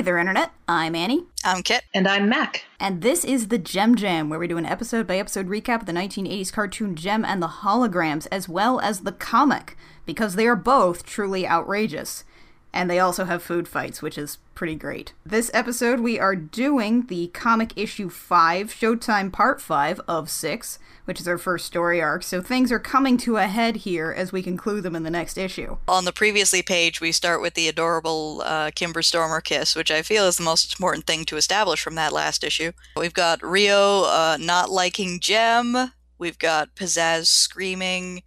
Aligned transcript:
Hey 0.00 0.04
there, 0.04 0.16
Internet. 0.16 0.52
I'm 0.66 0.94
Annie. 0.94 1.26
I'm 1.44 1.62
Kit. 1.62 1.82
And 1.92 2.08
I'm 2.08 2.26
Mac. 2.26 2.64
And 2.80 3.02
this 3.02 3.22
is 3.22 3.48
the 3.48 3.58
Jem 3.58 3.96
Jam, 3.96 4.30
where 4.30 4.38
we 4.38 4.48
do 4.48 4.56
an 4.56 4.64
episode 4.64 5.06
by 5.06 5.18
episode 5.18 5.46
recap 5.46 5.80
of 5.80 5.84
the 5.84 5.92
1980s 5.92 6.50
cartoon 6.50 6.96
Jem 6.96 7.22
and 7.22 7.42
the 7.42 7.48
Holograms, 7.48 8.26
as 8.32 8.48
well 8.48 8.80
as 8.80 9.00
the 9.00 9.12
comic, 9.12 9.76
because 10.06 10.36
they 10.36 10.46
are 10.46 10.56
both 10.56 11.04
truly 11.04 11.46
outrageous. 11.46 12.24
And 12.72 12.88
they 12.88 12.98
also 12.98 13.24
have 13.24 13.42
food 13.42 13.66
fights, 13.66 14.00
which 14.00 14.16
is 14.16 14.38
pretty 14.54 14.74
great. 14.74 15.12
This 15.24 15.50
episode, 15.54 16.00
we 16.00 16.20
are 16.20 16.36
doing 16.36 17.06
the 17.06 17.28
comic 17.28 17.72
issue 17.76 18.08
5, 18.08 18.68
Showtime 18.68 19.32
Part 19.32 19.60
5 19.60 20.00
of 20.06 20.30
6, 20.30 20.78
which 21.06 21.18
is 21.18 21.26
our 21.26 21.38
first 21.38 21.66
story 21.66 22.00
arc, 22.00 22.22
so 22.22 22.40
things 22.40 22.70
are 22.70 22.78
coming 22.78 23.16
to 23.18 23.36
a 23.36 23.46
head 23.46 23.76
here 23.76 24.12
as 24.16 24.32
we 24.32 24.42
conclude 24.42 24.82
them 24.82 24.94
in 24.94 25.02
the 25.02 25.10
next 25.10 25.38
issue. 25.38 25.78
On 25.88 26.04
the 26.04 26.12
previously 26.12 26.62
page, 26.62 27.00
we 27.00 27.10
start 27.10 27.40
with 27.40 27.54
the 27.54 27.68
adorable 27.68 28.42
uh, 28.44 28.70
Kimber 28.74 29.02
Stormer 29.02 29.40
kiss, 29.40 29.74
which 29.74 29.90
I 29.90 30.02
feel 30.02 30.26
is 30.26 30.36
the 30.36 30.44
most 30.44 30.72
important 30.72 31.06
thing 31.06 31.24
to 31.24 31.36
establish 31.36 31.82
from 31.82 31.94
that 31.96 32.12
last 32.12 32.44
issue. 32.44 32.72
We've 32.96 33.14
got 33.14 33.42
Rio 33.42 34.04
uh, 34.04 34.36
not 34.38 34.70
liking 34.70 35.20
Jem, 35.20 35.92
we've 36.18 36.38
got 36.38 36.76
Pizzazz 36.76 37.26
screaming, 37.26 38.22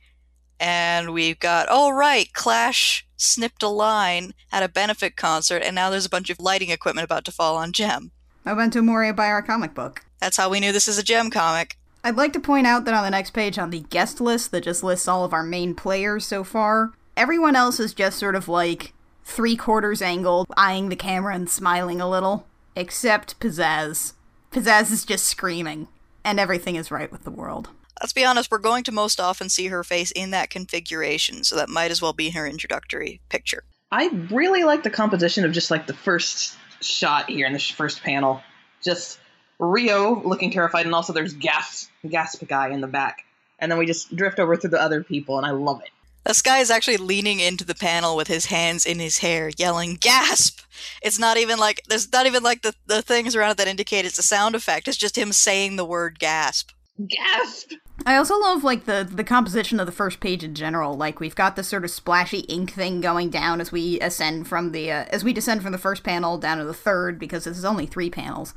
and 0.64 1.12
we've 1.12 1.40
got, 1.40 1.68
oh 1.70 1.92
right, 1.92 2.32
Clash 2.32 3.06
snipped 3.18 3.64
a 3.64 3.68
line 3.68 4.32
at 4.50 4.64
a 4.64 4.70
benefit 4.70 5.18
concert, 5.18 5.62
and 5.62 5.76
now 5.76 5.90
there's 5.90 6.06
a 6.06 6.10
bunch 6.10 6.30
of 6.30 6.40
lighting 6.40 6.70
equipment 6.70 7.04
about 7.04 7.26
to 7.26 7.34
fall 7.34 7.58
on 7.58 7.74
Jem. 7.74 8.12
Memento 8.46 8.82
Mori 8.82 9.12
by 9.12 9.28
our 9.28 9.42
comic 9.42 9.74
book. 9.74 10.06
That's 10.22 10.38
how 10.38 10.50
we 10.50 10.62
knew 10.62 10.72
this 10.72 10.88
is 10.88 10.98
a 10.98 11.04
Jem 11.04 11.30
comic. 11.30 11.78
I'd 12.02 12.16
like 12.16 12.32
to 12.32 12.40
point 12.40 12.66
out 12.66 12.86
that 12.86 12.94
on 12.94 13.04
the 13.04 13.10
next 13.10 13.32
page 13.32 13.60
on 13.60 13.72
the 13.72 13.82
guest 13.82 14.22
list 14.22 14.52
that 14.52 14.64
just 14.64 14.84
lists 14.86 15.06
all 15.06 15.26
of 15.26 15.34
our 15.34 15.44
main 15.44 15.76
players 15.76 16.26
so 16.26 16.46
far, 16.46 16.94
everyone 17.18 17.58
else 17.58 17.78
is 17.78 17.94
just 17.94 18.18
sort 18.18 18.36
of 18.36 18.48
like 18.48 18.94
three 19.26 19.58
quarters 19.58 20.02
angled, 20.02 20.48
eyeing 20.56 20.88
the 20.88 20.96
camera 20.96 21.36
and 21.36 21.50
smiling 21.50 22.00
a 22.00 22.10
little, 22.10 22.48
except 22.74 23.38
Pizzazz. 23.42 24.14
Pizzazz 24.50 24.94
is 24.94 25.04
just 25.04 25.26
screaming, 25.26 25.90
and 26.24 26.40
everything 26.40 26.78
is 26.78 26.90
right 26.90 27.12
with 27.12 27.26
the 27.26 27.32
world. 27.32 27.68
Let's 28.04 28.12
be 28.12 28.26
honest, 28.26 28.52
we're 28.52 28.58
going 28.58 28.84
to 28.84 28.92
most 28.92 29.22
often 29.22 29.48
see 29.48 29.68
her 29.68 29.82
face 29.82 30.12
in 30.12 30.32
that 30.32 30.50
configuration, 30.50 31.46
so 31.46 31.56
that 31.56 31.70
might 31.70 31.90
as 31.90 32.02
well 32.02 32.12
be 32.12 32.32
her 32.32 32.46
introductory 32.46 33.22
picture. 33.30 33.64
I 33.94 34.10
really 34.30 34.66
like 34.66 34.84
the 34.84 34.90
composition 34.90 35.46
of 35.46 35.54
just 35.54 35.72
like 35.72 35.88
the 35.88 35.94
first 35.94 36.58
shot 36.82 37.30
here 37.30 37.48
in 37.48 37.54
the 37.54 37.60
first 37.60 38.04
panel. 38.04 38.42
Just 38.84 39.20
Rio 39.58 40.22
looking 40.22 40.52
terrified, 40.52 40.86
and 40.86 40.94
also 40.94 41.14
there's 41.14 41.32
Gasp, 41.32 41.90
Gasp 42.10 42.44
guy 42.46 42.72
in 42.72 42.82
the 42.82 42.88
back. 42.88 43.24
And 43.58 43.72
then 43.72 43.80
we 43.80 43.86
just 43.86 44.14
drift 44.14 44.38
over 44.38 44.58
through 44.58 44.72
the 44.72 44.82
other 44.82 45.02
people, 45.02 45.38
and 45.38 45.48
I 45.48 45.52
love 45.52 45.80
it. 45.82 45.90
This 46.26 46.42
guy 46.42 46.60
is 46.60 46.70
actually 46.70 46.98
leaning 46.98 47.40
into 47.40 47.64
the 47.64 47.74
panel 47.74 48.18
with 48.18 48.28
his 48.28 48.48
hands 48.48 48.86
in 48.86 49.00
his 49.00 49.20
hair, 49.20 49.50
yelling, 49.58 49.96
Gasp! 49.96 50.60
It's 51.02 51.20
not 51.20 51.38
even 51.38 51.58
like, 51.58 51.82
there's 51.88 52.12
not 52.12 52.26
even 52.26 52.44
like 52.44 52.64
the, 52.64 52.74
the 52.86 53.02
things 53.02 53.34
around 53.34 53.52
it 53.52 53.58
that 53.58 53.68
indicate 53.70 54.04
it's 54.04 54.20
a 54.20 54.24
sound 54.24 54.56
effect. 54.56 54.90
It's 54.90 54.98
just 54.98 55.18
him 55.18 55.32
saying 55.32 55.78
the 55.78 55.86
word 55.86 56.20
gasp. 56.20 56.72
Gasp! 57.08 57.72
I 58.06 58.16
also 58.16 58.38
love 58.40 58.64
like 58.64 58.86
the 58.86 59.08
the 59.10 59.24
composition 59.24 59.80
of 59.80 59.86
the 59.86 59.92
first 59.92 60.20
page 60.20 60.44
in 60.44 60.56
general. 60.56 60.96
Like 60.96 61.20
we've 61.20 61.36
got 61.36 61.56
this 61.56 61.68
sort 61.68 61.86
of 61.86 61.92
splashy 61.92 62.40
ink 62.40 62.72
thing 62.72 63.02
going 63.02 63.30
down 63.30 63.62
as 63.62 63.72
we 63.72 64.00
ascend 64.00 64.48
from 64.48 64.72
the 64.72 64.92
uh, 64.92 65.06
as 65.10 65.24
we 65.24 65.32
descend 65.32 65.62
from 65.62 65.72
the 65.72 65.78
first 65.78 66.04
panel 66.04 66.38
down 66.38 66.58
to 66.58 66.66
the 66.66 66.74
third 66.74 67.20
because 67.20 67.46
this 67.46 67.58
is 67.58 67.66
only 67.66 67.86
three 67.86 68.10
panels. 68.10 68.54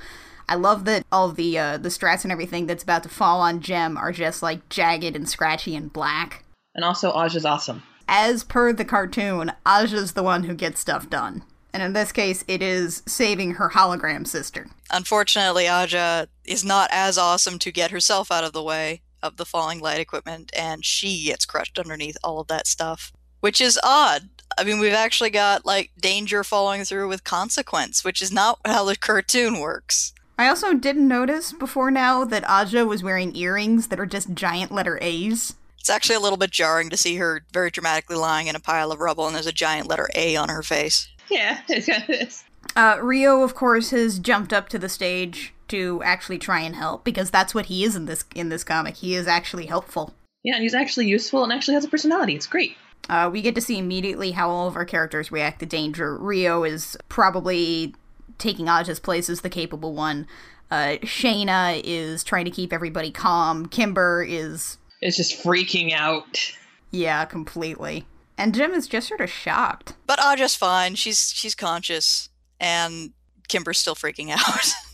I 0.48 0.54
love 0.54 0.84
that 0.86 1.04
all 1.12 1.30
the 1.30 1.58
uh, 1.58 1.76
the 1.76 1.90
strats 1.90 2.24
and 2.24 2.32
everything 2.32 2.66
that's 2.66 2.82
about 2.82 3.02
to 3.02 3.08
fall 3.08 3.40
on 3.40 3.60
Jem 3.60 3.96
are 3.96 4.12
just 4.12 4.42
like 4.42 4.68
jagged 4.68 5.14
and 5.14 5.28
scratchy 5.28 5.76
and 5.76 5.92
black. 5.92 6.44
And 6.74 6.84
also, 6.84 7.12
Aja's 7.18 7.44
awesome. 7.44 7.82
As 8.08 8.44
per 8.44 8.72
the 8.72 8.84
cartoon, 8.84 9.52
Aja's 9.66 10.12
the 10.12 10.22
one 10.22 10.44
who 10.44 10.54
gets 10.54 10.80
stuff 10.80 11.10
done. 11.10 11.42
And 11.72 11.82
in 11.82 11.92
this 11.92 12.12
case, 12.12 12.44
it 12.48 12.62
is 12.62 13.02
saving 13.06 13.54
her 13.54 13.70
hologram 13.70 14.26
sister. 14.26 14.68
Unfortunately, 14.90 15.68
Aja 15.68 16.26
is 16.44 16.64
not 16.64 16.88
as 16.92 17.18
awesome 17.18 17.58
to 17.58 17.72
get 17.72 17.90
herself 17.90 18.30
out 18.30 18.44
of 18.44 18.52
the 18.52 18.62
way 18.62 19.02
of 19.26 19.36
the 19.36 19.44
falling 19.44 19.80
light 19.80 20.00
equipment, 20.00 20.50
and 20.56 20.84
she 20.84 21.24
gets 21.24 21.44
crushed 21.44 21.78
underneath 21.78 22.16
all 22.22 22.40
of 22.40 22.46
that 22.48 22.66
stuff, 22.66 23.12
which 23.40 23.60
is 23.60 23.78
odd. 23.82 24.28
I 24.58 24.64
mean, 24.64 24.78
we've 24.78 24.92
actually 24.92 25.30
got 25.30 25.66
like 25.66 25.90
danger 26.00 26.44
following 26.44 26.84
through 26.84 27.08
with 27.08 27.24
consequence, 27.24 28.04
which 28.04 28.22
is 28.22 28.32
not 28.32 28.60
how 28.64 28.84
the 28.84 28.96
cartoon 28.96 29.58
works. 29.58 30.14
I 30.38 30.48
also 30.48 30.74
didn't 30.74 31.08
notice 31.08 31.52
before 31.52 31.90
now 31.90 32.24
that 32.24 32.48
Aja 32.48 32.84
was 32.84 33.02
wearing 33.02 33.34
earrings 33.34 33.88
that 33.88 34.00
are 34.00 34.06
just 34.06 34.34
giant 34.34 34.70
letter 34.70 34.98
A's. 35.00 35.54
It's 35.78 35.88
actually 35.88 36.16
a 36.16 36.20
little 36.20 36.36
bit 36.36 36.50
jarring 36.50 36.90
to 36.90 36.96
see 36.96 37.16
her 37.16 37.44
very 37.52 37.70
dramatically 37.70 38.16
lying 38.16 38.46
in 38.48 38.56
a 38.56 38.60
pile 38.60 38.92
of 38.92 39.00
rubble 39.00 39.26
and 39.26 39.34
there's 39.34 39.46
a 39.46 39.52
giant 39.52 39.88
letter 39.88 40.08
A 40.14 40.36
on 40.36 40.48
her 40.48 40.62
face. 40.62 41.08
Yeah, 41.30 41.60
it 41.68 42.10
is. 42.10 42.44
Uh, 42.74 42.98
Rio, 43.00 43.42
of 43.42 43.54
course, 43.54 43.90
has 43.90 44.18
jumped 44.18 44.52
up 44.52 44.68
to 44.70 44.78
the 44.78 44.88
stage 44.88 45.54
to 45.68 46.02
actually 46.04 46.38
try 46.38 46.60
and 46.60 46.76
help 46.76 47.04
because 47.04 47.30
that's 47.30 47.54
what 47.54 47.66
he 47.66 47.84
is 47.84 47.96
in 47.96 48.06
this 48.06 48.24
in 48.34 48.48
this 48.48 48.64
comic. 48.64 48.96
He 48.96 49.14
is 49.14 49.26
actually 49.26 49.66
helpful. 49.66 50.14
Yeah, 50.42 50.54
and 50.54 50.62
he's 50.62 50.74
actually 50.74 51.06
useful 51.06 51.42
and 51.42 51.52
actually 51.52 51.74
has 51.74 51.84
a 51.84 51.88
personality. 51.88 52.34
It's 52.34 52.46
great. 52.46 52.76
Uh, 53.08 53.28
we 53.32 53.42
get 53.42 53.54
to 53.54 53.60
see 53.60 53.78
immediately 53.78 54.32
how 54.32 54.50
all 54.50 54.68
of 54.68 54.76
our 54.76 54.84
characters 54.84 55.30
react 55.30 55.60
to 55.60 55.66
danger. 55.66 56.16
Rio 56.16 56.64
is 56.64 56.96
probably 57.08 57.94
taking 58.38 58.68
Aja's 58.68 59.00
place 59.00 59.28
as 59.30 59.40
the 59.40 59.50
capable 59.50 59.94
one. 59.94 60.26
Uh, 60.70 60.96
Shana 61.02 61.80
is 61.84 62.24
trying 62.24 62.44
to 62.44 62.50
keep 62.50 62.72
everybody 62.72 63.10
calm. 63.10 63.66
Kimber 63.66 64.24
is. 64.28 64.78
It's 65.00 65.16
just 65.16 65.42
freaking 65.42 65.92
out. 65.92 66.52
Yeah, 66.90 67.24
completely. 67.24 68.06
And 68.38 68.54
Jem 68.54 68.72
is 68.72 68.86
just 68.86 69.08
sort 69.08 69.20
of 69.20 69.30
shocked. 69.30 69.94
But 70.06 70.18
Aja's 70.24 70.56
fine. 70.56 70.94
She's 70.94 71.32
she's 71.32 71.54
conscious, 71.54 72.28
and 72.60 73.12
Kimber's 73.48 73.78
still 73.78 73.94
freaking 73.94 74.30
out. 74.30 74.74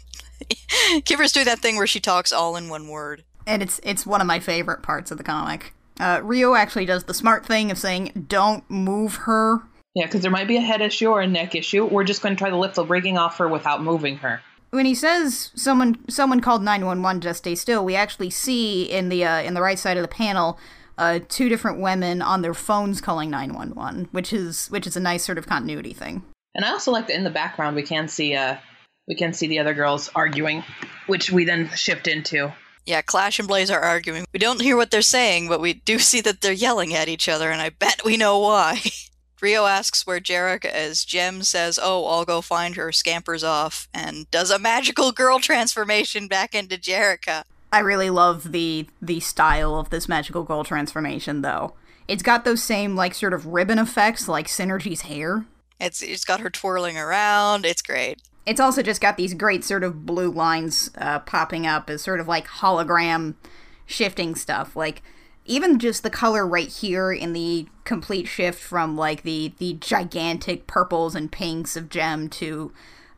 Kimber's 1.05 1.33
do 1.33 1.45
that 1.45 1.59
thing 1.59 1.77
where 1.77 1.87
she 1.87 2.01
talks 2.01 2.33
all 2.33 2.57
in 2.57 2.69
one 2.69 2.89
word, 2.89 3.25
and 3.47 3.63
it's 3.63 3.81
it's 3.83 4.07
one 4.07 4.21
of 4.21 4.27
my 4.27 4.41
favorite 4.41 4.83
parts 4.83 5.11
of 5.11 5.19
the 5.19 5.25
comic. 5.25 5.75
Uh, 6.01 6.21
Rio 6.23 6.55
actually 6.55 6.87
does 6.87 7.05
the 7.05 7.15
smart 7.15 7.47
thing 7.47 7.71
of 7.71 7.79
saying, 7.79 8.27
"Don't 8.29 8.69
move 8.71 9.17
her." 9.17 9.63
Yeah, 9.95 10.07
because 10.07 10.23
there 10.23 10.31
might 10.31 10.49
be 10.49 10.57
a 10.57 10.63
head 10.63 10.81
issue 10.81 11.11
or 11.11 11.21
a 11.21 11.27
neck 11.27 11.55
issue. 11.55 11.85
We're 11.85 12.05
just 12.05 12.23
going 12.23 12.35
to 12.35 12.39
try 12.39 12.49
to 12.51 12.57
lift 12.57 12.77
the 12.77 12.85
rigging 12.85 13.19
off 13.19 13.39
her 13.39 13.49
without 13.49 13.83
moving 13.83 14.17
her. 14.19 14.41
When 14.71 14.87
he 14.87 14.95
says 14.95 15.51
someone 15.55 15.99
someone 16.09 16.41
called 16.41 16.63
nine 16.63 16.87
one 16.87 17.03
one, 17.03 17.21
just 17.21 17.41
stay 17.41 17.55
still, 17.55 17.85
we 17.85 17.95
actually 17.95 18.31
see 18.31 18.85
in 18.85 19.09
the 19.09 19.25
uh, 19.25 19.43
in 19.43 19.55
the 19.55 19.63
right 19.63 19.79
side 19.79 19.97
of 19.97 20.03
the 20.03 20.09
panel 20.09 20.59
uh, 20.99 21.21
two 21.29 21.49
different 21.49 21.81
women 21.81 22.23
on 22.23 22.43
their 22.43 22.55
phones 22.55 23.01
calling 23.01 23.31
911, 23.31 24.09
which 24.13 24.33
is 24.33 24.69
which 24.69 24.87
is 24.87 24.97
a 24.97 25.01
nice 25.01 25.25
sort 25.25 25.39
of 25.39 25.47
continuity 25.47 25.93
thing. 25.93 26.23
And 26.55 26.65
I 26.65 26.71
also 26.71 26.93
like 26.93 27.07
that 27.07 27.17
in 27.17 27.25
the 27.25 27.31
background 27.31 27.77
we 27.77 27.83
can 27.83 28.09
see 28.09 28.35
uh 28.35 28.57
we 29.07 29.15
can 29.15 29.33
see 29.33 29.47
the 29.47 29.59
other 29.59 29.75
girls 29.75 30.11
arguing, 30.15 30.65
which 31.07 31.31
we 31.31 31.45
then 31.45 31.69
shift 31.71 32.07
into. 32.07 32.53
Yeah, 32.85 33.03
Clash 33.03 33.39
and 33.39 33.47
Blaze 33.49 33.71
are 33.71 33.81
arguing. 33.81 34.25
We 34.33 34.39
don't 34.39 34.61
hear 34.61 34.77
what 34.77 34.91
they're 34.91 35.03
saying, 35.03 35.49
but 35.49 35.61
we 35.61 35.75
do 35.75 35.99
see 36.01 36.21
that 36.23 36.41
they're 36.41 36.53
yelling 36.53 36.95
at 36.95 37.09
each 37.09 37.29
other, 37.29 37.51
and 37.51 37.61
I 37.61 37.71
bet 37.71 38.05
we 38.05 38.17
know 38.17 38.39
why. 38.39 38.81
Rio 39.41 39.67
asks 39.67 40.07
where 40.07 40.21
Jerrica 40.21 40.73
is. 40.73 41.05
Jem 41.05 41.43
says, 41.43 41.79
Oh, 41.83 42.07
I'll 42.07 42.25
go 42.25 42.41
find 42.41 42.77
her, 42.77 42.93
scampers 42.93 43.43
off, 43.43 43.89
and 43.93 44.31
does 44.31 44.53
a 44.53 44.59
magical 44.59 45.11
girl 45.11 45.41
transformation 45.41 46.29
back 46.29 46.55
into 46.55 46.77
Jerrica. 46.77 47.43
I 47.73 47.81
really 47.81 48.11
love 48.11 48.53
the 48.53 48.87
the 49.01 49.19
style 49.19 49.77
of 49.77 49.91
this 49.91 50.09
magical 50.09 50.45
girl 50.45 50.63
transformation 50.63 51.41
though. 51.43 51.75
It's 52.07 52.23
got 52.23 52.45
those 52.45 52.63
same 52.63 52.95
like 52.95 53.15
sort 53.15 53.33
of 53.33 53.47
ribbon 53.47 53.79
effects 53.79 54.29
like 54.29 54.47
Synergy's 54.47 55.03
hair. 55.03 55.47
It's 55.81 56.03
it's 56.03 56.25
got 56.25 56.41
her 56.41 56.51
twirling 56.51 56.99
around. 56.99 57.65
It's 57.65 57.83
great. 57.83 58.21
It's 58.45 58.61
also 58.61 58.83
just 58.83 59.01
got 59.01 59.17
these 59.17 59.35
great 59.35 59.65
sort 59.65 59.85
of 59.85 60.05
blue 60.05 60.31
lines 60.31 60.91
uh, 60.99 61.21
popping 61.21 61.67
up 61.67 61.89
as 61.89 62.03
sort 62.03 62.21
of 62.21 62.29
like 62.29 62.47
hologram 62.47 63.35
shifting 63.87 64.35
stuff. 64.35 64.75
Like 64.75 65.03
even 65.45 65.79
just 65.79 66.03
the 66.03 66.11
color 66.11 66.47
right 66.47 66.69
here 66.69 67.13
in 67.13 67.33
the 67.33 67.67
complete 67.85 68.27
shift 68.29 68.61
from 68.61 68.97
like 68.97 69.23
the 69.23 69.53
the 69.59 69.75
gigantic 69.75 70.67
purples 70.67 71.15
and 71.15 71.31
pinks 71.31 71.77
of 71.77 71.89
Jem 71.89 72.29
to 72.31 72.73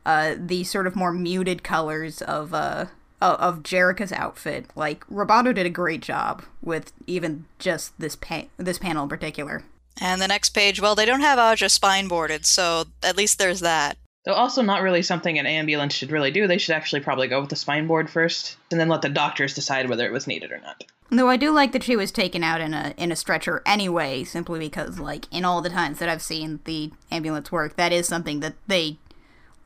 uh, 0.05 0.35
the 0.37 0.63
sort 0.63 0.87
of 0.87 0.95
more 0.95 1.11
muted 1.11 1.63
colors 1.63 2.21
of 2.21 2.53
uh, 2.53 2.85
of 3.21 3.63
Jerrica's 3.63 4.11
outfit. 4.11 4.65
Like 4.75 5.05
Robado 5.07 5.53
did 5.53 5.65
a 5.65 5.71
great 5.71 6.01
job 6.01 6.43
with 6.61 6.91
even 7.07 7.45
just 7.59 7.97
this 7.99 8.15
pa- 8.15 8.45
this 8.57 8.77
panel 8.77 9.03
in 9.03 9.09
particular. 9.09 9.63
And 9.99 10.21
the 10.21 10.27
next 10.27 10.49
page, 10.49 10.81
well, 10.81 10.93
they 10.93 11.05
don't 11.05 11.21
have 11.21 11.39
Aja 11.39 11.69
spine 11.69 12.09
boarded, 12.09 12.45
so 12.45 12.85
at 13.01 13.15
least 13.15 13.39
there's 13.39 13.61
that. 13.61 13.97
Though 14.25 14.33
also 14.33 14.61
not 14.61 14.81
really 14.81 15.03
something 15.03 15.37
an 15.37 15.45
ambulance 15.45 15.93
should 15.93 16.11
really 16.11 16.31
do. 16.31 16.47
They 16.47 16.57
should 16.57 16.75
actually 16.75 17.01
probably 17.01 17.27
go 17.27 17.41
with 17.41 17.49
the 17.49 17.55
spine 17.55 17.85
board 17.85 18.09
first, 18.09 18.57
and 18.71 18.79
then 18.79 18.89
let 18.89 19.03
the 19.03 19.09
doctors 19.09 19.53
decide 19.53 19.87
whether 19.87 20.05
it 20.05 20.11
was 20.11 20.25
needed 20.25 20.51
or 20.51 20.59
not. 20.59 20.83
Though 21.11 21.29
I 21.29 21.37
do 21.37 21.51
like 21.51 21.71
that 21.73 21.83
she 21.83 21.95
was 21.95 22.11
taken 22.11 22.43
out 22.43 22.61
in 22.61 22.73
a 22.73 22.93
in 22.97 23.11
a 23.11 23.15
stretcher 23.15 23.61
anyway, 23.65 24.23
simply 24.23 24.59
because 24.59 24.99
like 24.99 25.27
in 25.31 25.45
all 25.45 25.61
the 25.61 25.69
times 25.69 25.99
that 25.99 26.09
I've 26.09 26.23
seen 26.23 26.59
the 26.65 26.91
ambulance 27.11 27.51
work, 27.51 27.75
that 27.75 27.93
is 27.93 28.07
something 28.07 28.39
that 28.39 28.55
they 28.67 28.97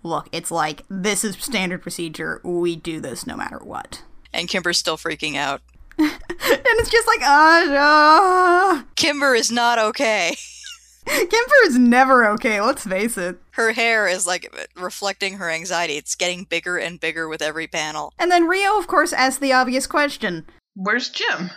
look, 0.03 0.27
it's 0.31 0.51
like 0.51 0.83
this 0.89 1.23
is 1.23 1.37
standard 1.37 1.81
procedure. 1.81 2.41
We 2.43 2.75
do 2.75 2.99
this 2.99 3.25
no 3.25 3.37
matter 3.37 3.59
what. 3.59 4.03
And 4.33 4.47
Kimber's 4.47 4.77
still 4.77 4.97
freaking 4.97 5.35
out. 5.35 5.61
and 5.97 6.09
it's 6.39 6.89
just 6.89 7.07
like, 7.07 7.21
Aja. 7.21 8.85
Kimber 8.95 9.35
is 9.35 9.51
not 9.51 9.79
okay. 9.79 10.35
Kimber 11.05 11.55
is 11.65 11.77
never 11.77 12.27
okay, 12.29 12.61
let's 12.61 12.85
face 12.85 13.17
it. 13.17 13.39
Her 13.59 13.73
hair 13.73 14.07
is 14.07 14.25
like 14.25 14.55
reflecting 14.77 15.33
her 15.33 15.49
anxiety. 15.49 15.97
It's 15.97 16.15
getting 16.15 16.45
bigger 16.45 16.77
and 16.77 16.97
bigger 16.97 17.27
with 17.27 17.41
every 17.41 17.67
panel. 17.67 18.13
And 18.17 18.31
then 18.31 18.47
Rio, 18.47 18.79
of 18.79 18.87
course, 18.87 19.11
asks 19.11 19.37
the 19.39 19.51
obvious 19.51 19.85
question. 19.85 20.45
Where's 20.75 21.09
Jem? 21.09 21.51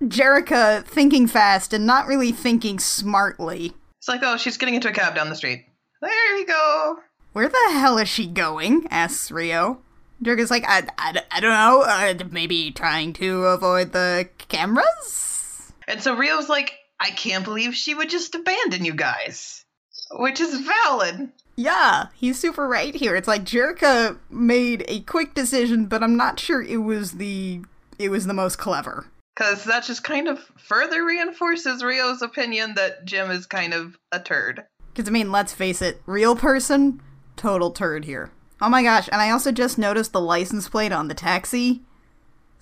Jerrica 0.00 0.84
thinking 0.84 1.26
fast 1.26 1.72
and 1.72 1.84
not 1.84 2.06
really 2.06 2.30
thinking 2.30 2.78
smartly. 2.78 3.72
It's 3.98 4.06
like, 4.06 4.20
oh, 4.22 4.36
she's 4.36 4.56
getting 4.56 4.76
into 4.76 4.88
a 4.88 4.92
cab 4.92 5.16
down 5.16 5.30
the 5.30 5.34
street. 5.34 5.66
There 6.00 6.36
you 6.36 6.46
go. 6.46 6.98
Where 7.32 7.48
the 7.48 7.70
hell 7.72 7.98
is 7.98 8.08
she 8.08 8.28
going? 8.28 8.86
asks 8.92 9.32
Rio. 9.32 9.80
Jerrica's 10.22 10.52
like, 10.52 10.64
I, 10.64 10.86
I, 10.96 11.22
I 11.32 11.40
don't 11.40 11.50
know, 11.50 11.82
uh, 11.82 12.14
maybe 12.30 12.70
trying 12.70 13.14
to 13.14 13.46
avoid 13.46 13.90
the 13.90 14.28
cameras? 14.46 15.72
And 15.88 16.00
so 16.00 16.16
Rio's 16.16 16.48
like, 16.48 16.74
I 17.00 17.10
can't 17.10 17.44
believe 17.44 17.74
she 17.74 17.96
would 17.96 18.10
just 18.10 18.36
abandon 18.36 18.84
you 18.84 18.94
guys. 18.94 19.64
Which 20.12 20.40
is 20.40 20.60
valid. 20.60 21.32
Yeah, 21.58 22.06
he's 22.14 22.38
super 22.38 22.68
right 22.68 22.94
here. 22.94 23.16
It's 23.16 23.26
like 23.26 23.42
Jerrica 23.42 24.16
made 24.30 24.84
a 24.86 25.00
quick 25.00 25.34
decision, 25.34 25.86
but 25.86 26.04
I'm 26.04 26.16
not 26.16 26.38
sure 26.38 26.62
it 26.62 26.76
was 26.76 27.14
the 27.14 27.62
it 27.98 28.10
was 28.10 28.28
the 28.28 28.32
most 28.32 28.58
clever. 28.58 29.06
Because 29.34 29.64
that 29.64 29.82
just 29.82 30.04
kind 30.04 30.28
of 30.28 30.38
further 30.56 31.04
reinforces 31.04 31.82
Rio's 31.82 32.22
opinion 32.22 32.74
that 32.76 33.04
Jem 33.04 33.32
is 33.32 33.44
kind 33.44 33.74
of 33.74 33.98
a 34.12 34.20
turd. 34.20 34.66
Because, 34.94 35.08
I 35.08 35.10
mean, 35.10 35.32
let's 35.32 35.52
face 35.52 35.82
it, 35.82 36.00
real 36.06 36.36
person, 36.36 37.02
total 37.34 37.72
turd 37.72 38.04
here. 38.04 38.30
Oh 38.62 38.68
my 38.68 38.84
gosh, 38.84 39.08
and 39.10 39.20
I 39.20 39.30
also 39.30 39.50
just 39.50 39.78
noticed 39.78 40.12
the 40.12 40.20
license 40.20 40.68
plate 40.68 40.92
on 40.92 41.08
the 41.08 41.14
taxi 41.14 41.82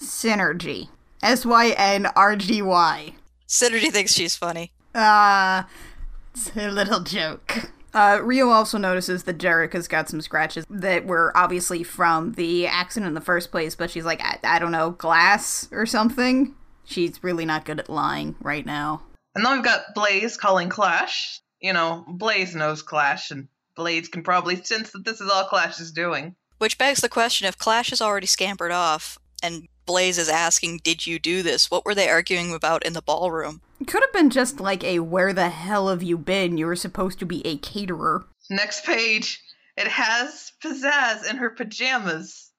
Synergy. 0.01 0.89
S 1.23 1.45
Y 1.45 1.75
N 1.77 2.07
R 2.17 2.35
G 2.35 2.63
Y. 2.63 3.13
Synergy 3.47 3.93
thinks 3.93 4.15
she's 4.15 4.37
funny. 4.37 4.73
Ah, 4.95 5.65
uh, 5.65 5.69
it's 6.33 6.57
a 6.57 6.71
little 6.71 7.01
joke. 7.01 7.69
Uh, 7.97 8.21
Rio 8.23 8.51
also 8.51 8.77
notices 8.77 9.23
that 9.23 9.39
Jerrica's 9.39 9.89
got 9.89 10.11
some 10.11 10.21
scratches 10.21 10.67
that 10.69 11.07
were 11.07 11.35
obviously 11.35 11.83
from 11.83 12.33
the 12.33 12.67
accident 12.67 13.09
in 13.09 13.15
the 13.15 13.23
first 13.23 13.51
place, 13.51 13.75
but 13.75 13.91
she's 13.91 14.05
like, 14.05 14.21
I, 14.21 14.39
I 14.45 14.59
don't 14.59 14.71
know, 14.71 14.91
glass 14.91 15.67
or 15.73 15.87
something. 15.87 16.55
She's 16.85 17.25
really 17.25 17.47
not 17.47 17.65
good 17.65 17.81
at 17.81 17.89
lying 17.89 18.37
right 18.43 18.67
now. 18.67 19.01
And 19.35 19.43
then 19.43 19.55
we've 19.55 19.65
got 19.65 19.95
Blaze 19.95 20.37
calling 20.37 20.69
Clash. 20.69 21.41
You 21.63 21.73
know, 21.73 22.05
Blaze 22.07 22.55
knows 22.55 22.83
Clash, 22.83 23.31
and 23.31 23.49
Blaze 23.77 24.09
can 24.09 24.23
probably 24.23 24.63
sense 24.63 24.91
that 24.91 25.07
this 25.07 25.23
is 25.23 25.31
all 25.31 25.45
Clash 25.45 25.81
is 25.81 25.91
doing. 25.91 26.37
Which 26.59 26.77
begs 26.77 27.01
the 27.01 27.09
question 27.09 27.49
if 27.49 27.57
Clash 27.57 27.89
has 27.89 28.03
already 28.03 28.27
scampered 28.27 28.73
off 28.73 29.17
and 29.43 29.69
Blaze 29.87 30.19
is 30.19 30.29
asking, 30.29 30.81
Did 30.83 31.07
you 31.07 31.19
do 31.19 31.43
this? 31.43 31.71
What 31.71 31.85
were 31.85 31.95
they 31.95 32.09
arguing 32.09 32.53
about 32.53 32.85
in 32.85 32.93
the 32.93 33.03
ballroom? 33.03 33.61
It 33.81 33.87
could 33.87 34.03
have 34.03 34.13
been 34.13 34.31
just 34.31 34.61
like 34.61 34.85
a 34.85 34.99
Where 34.99 35.33
the 35.33 35.49
hell 35.49 35.89
have 35.89 36.03
you 36.03 36.19
been? 36.19 36.59
You 36.59 36.67
were 36.67 36.77
supposed 36.77 37.19
to 37.21 37.27
be 37.27 37.47
a 37.47 37.57
caterer. 37.59 38.25
Next 38.51 38.85
page. 38.85 39.43
It 39.77 39.89
has 39.89 40.53
Pizzazz 40.63 41.29
in 41.29 41.37
her 41.37 41.51
pajamas, 41.51 42.51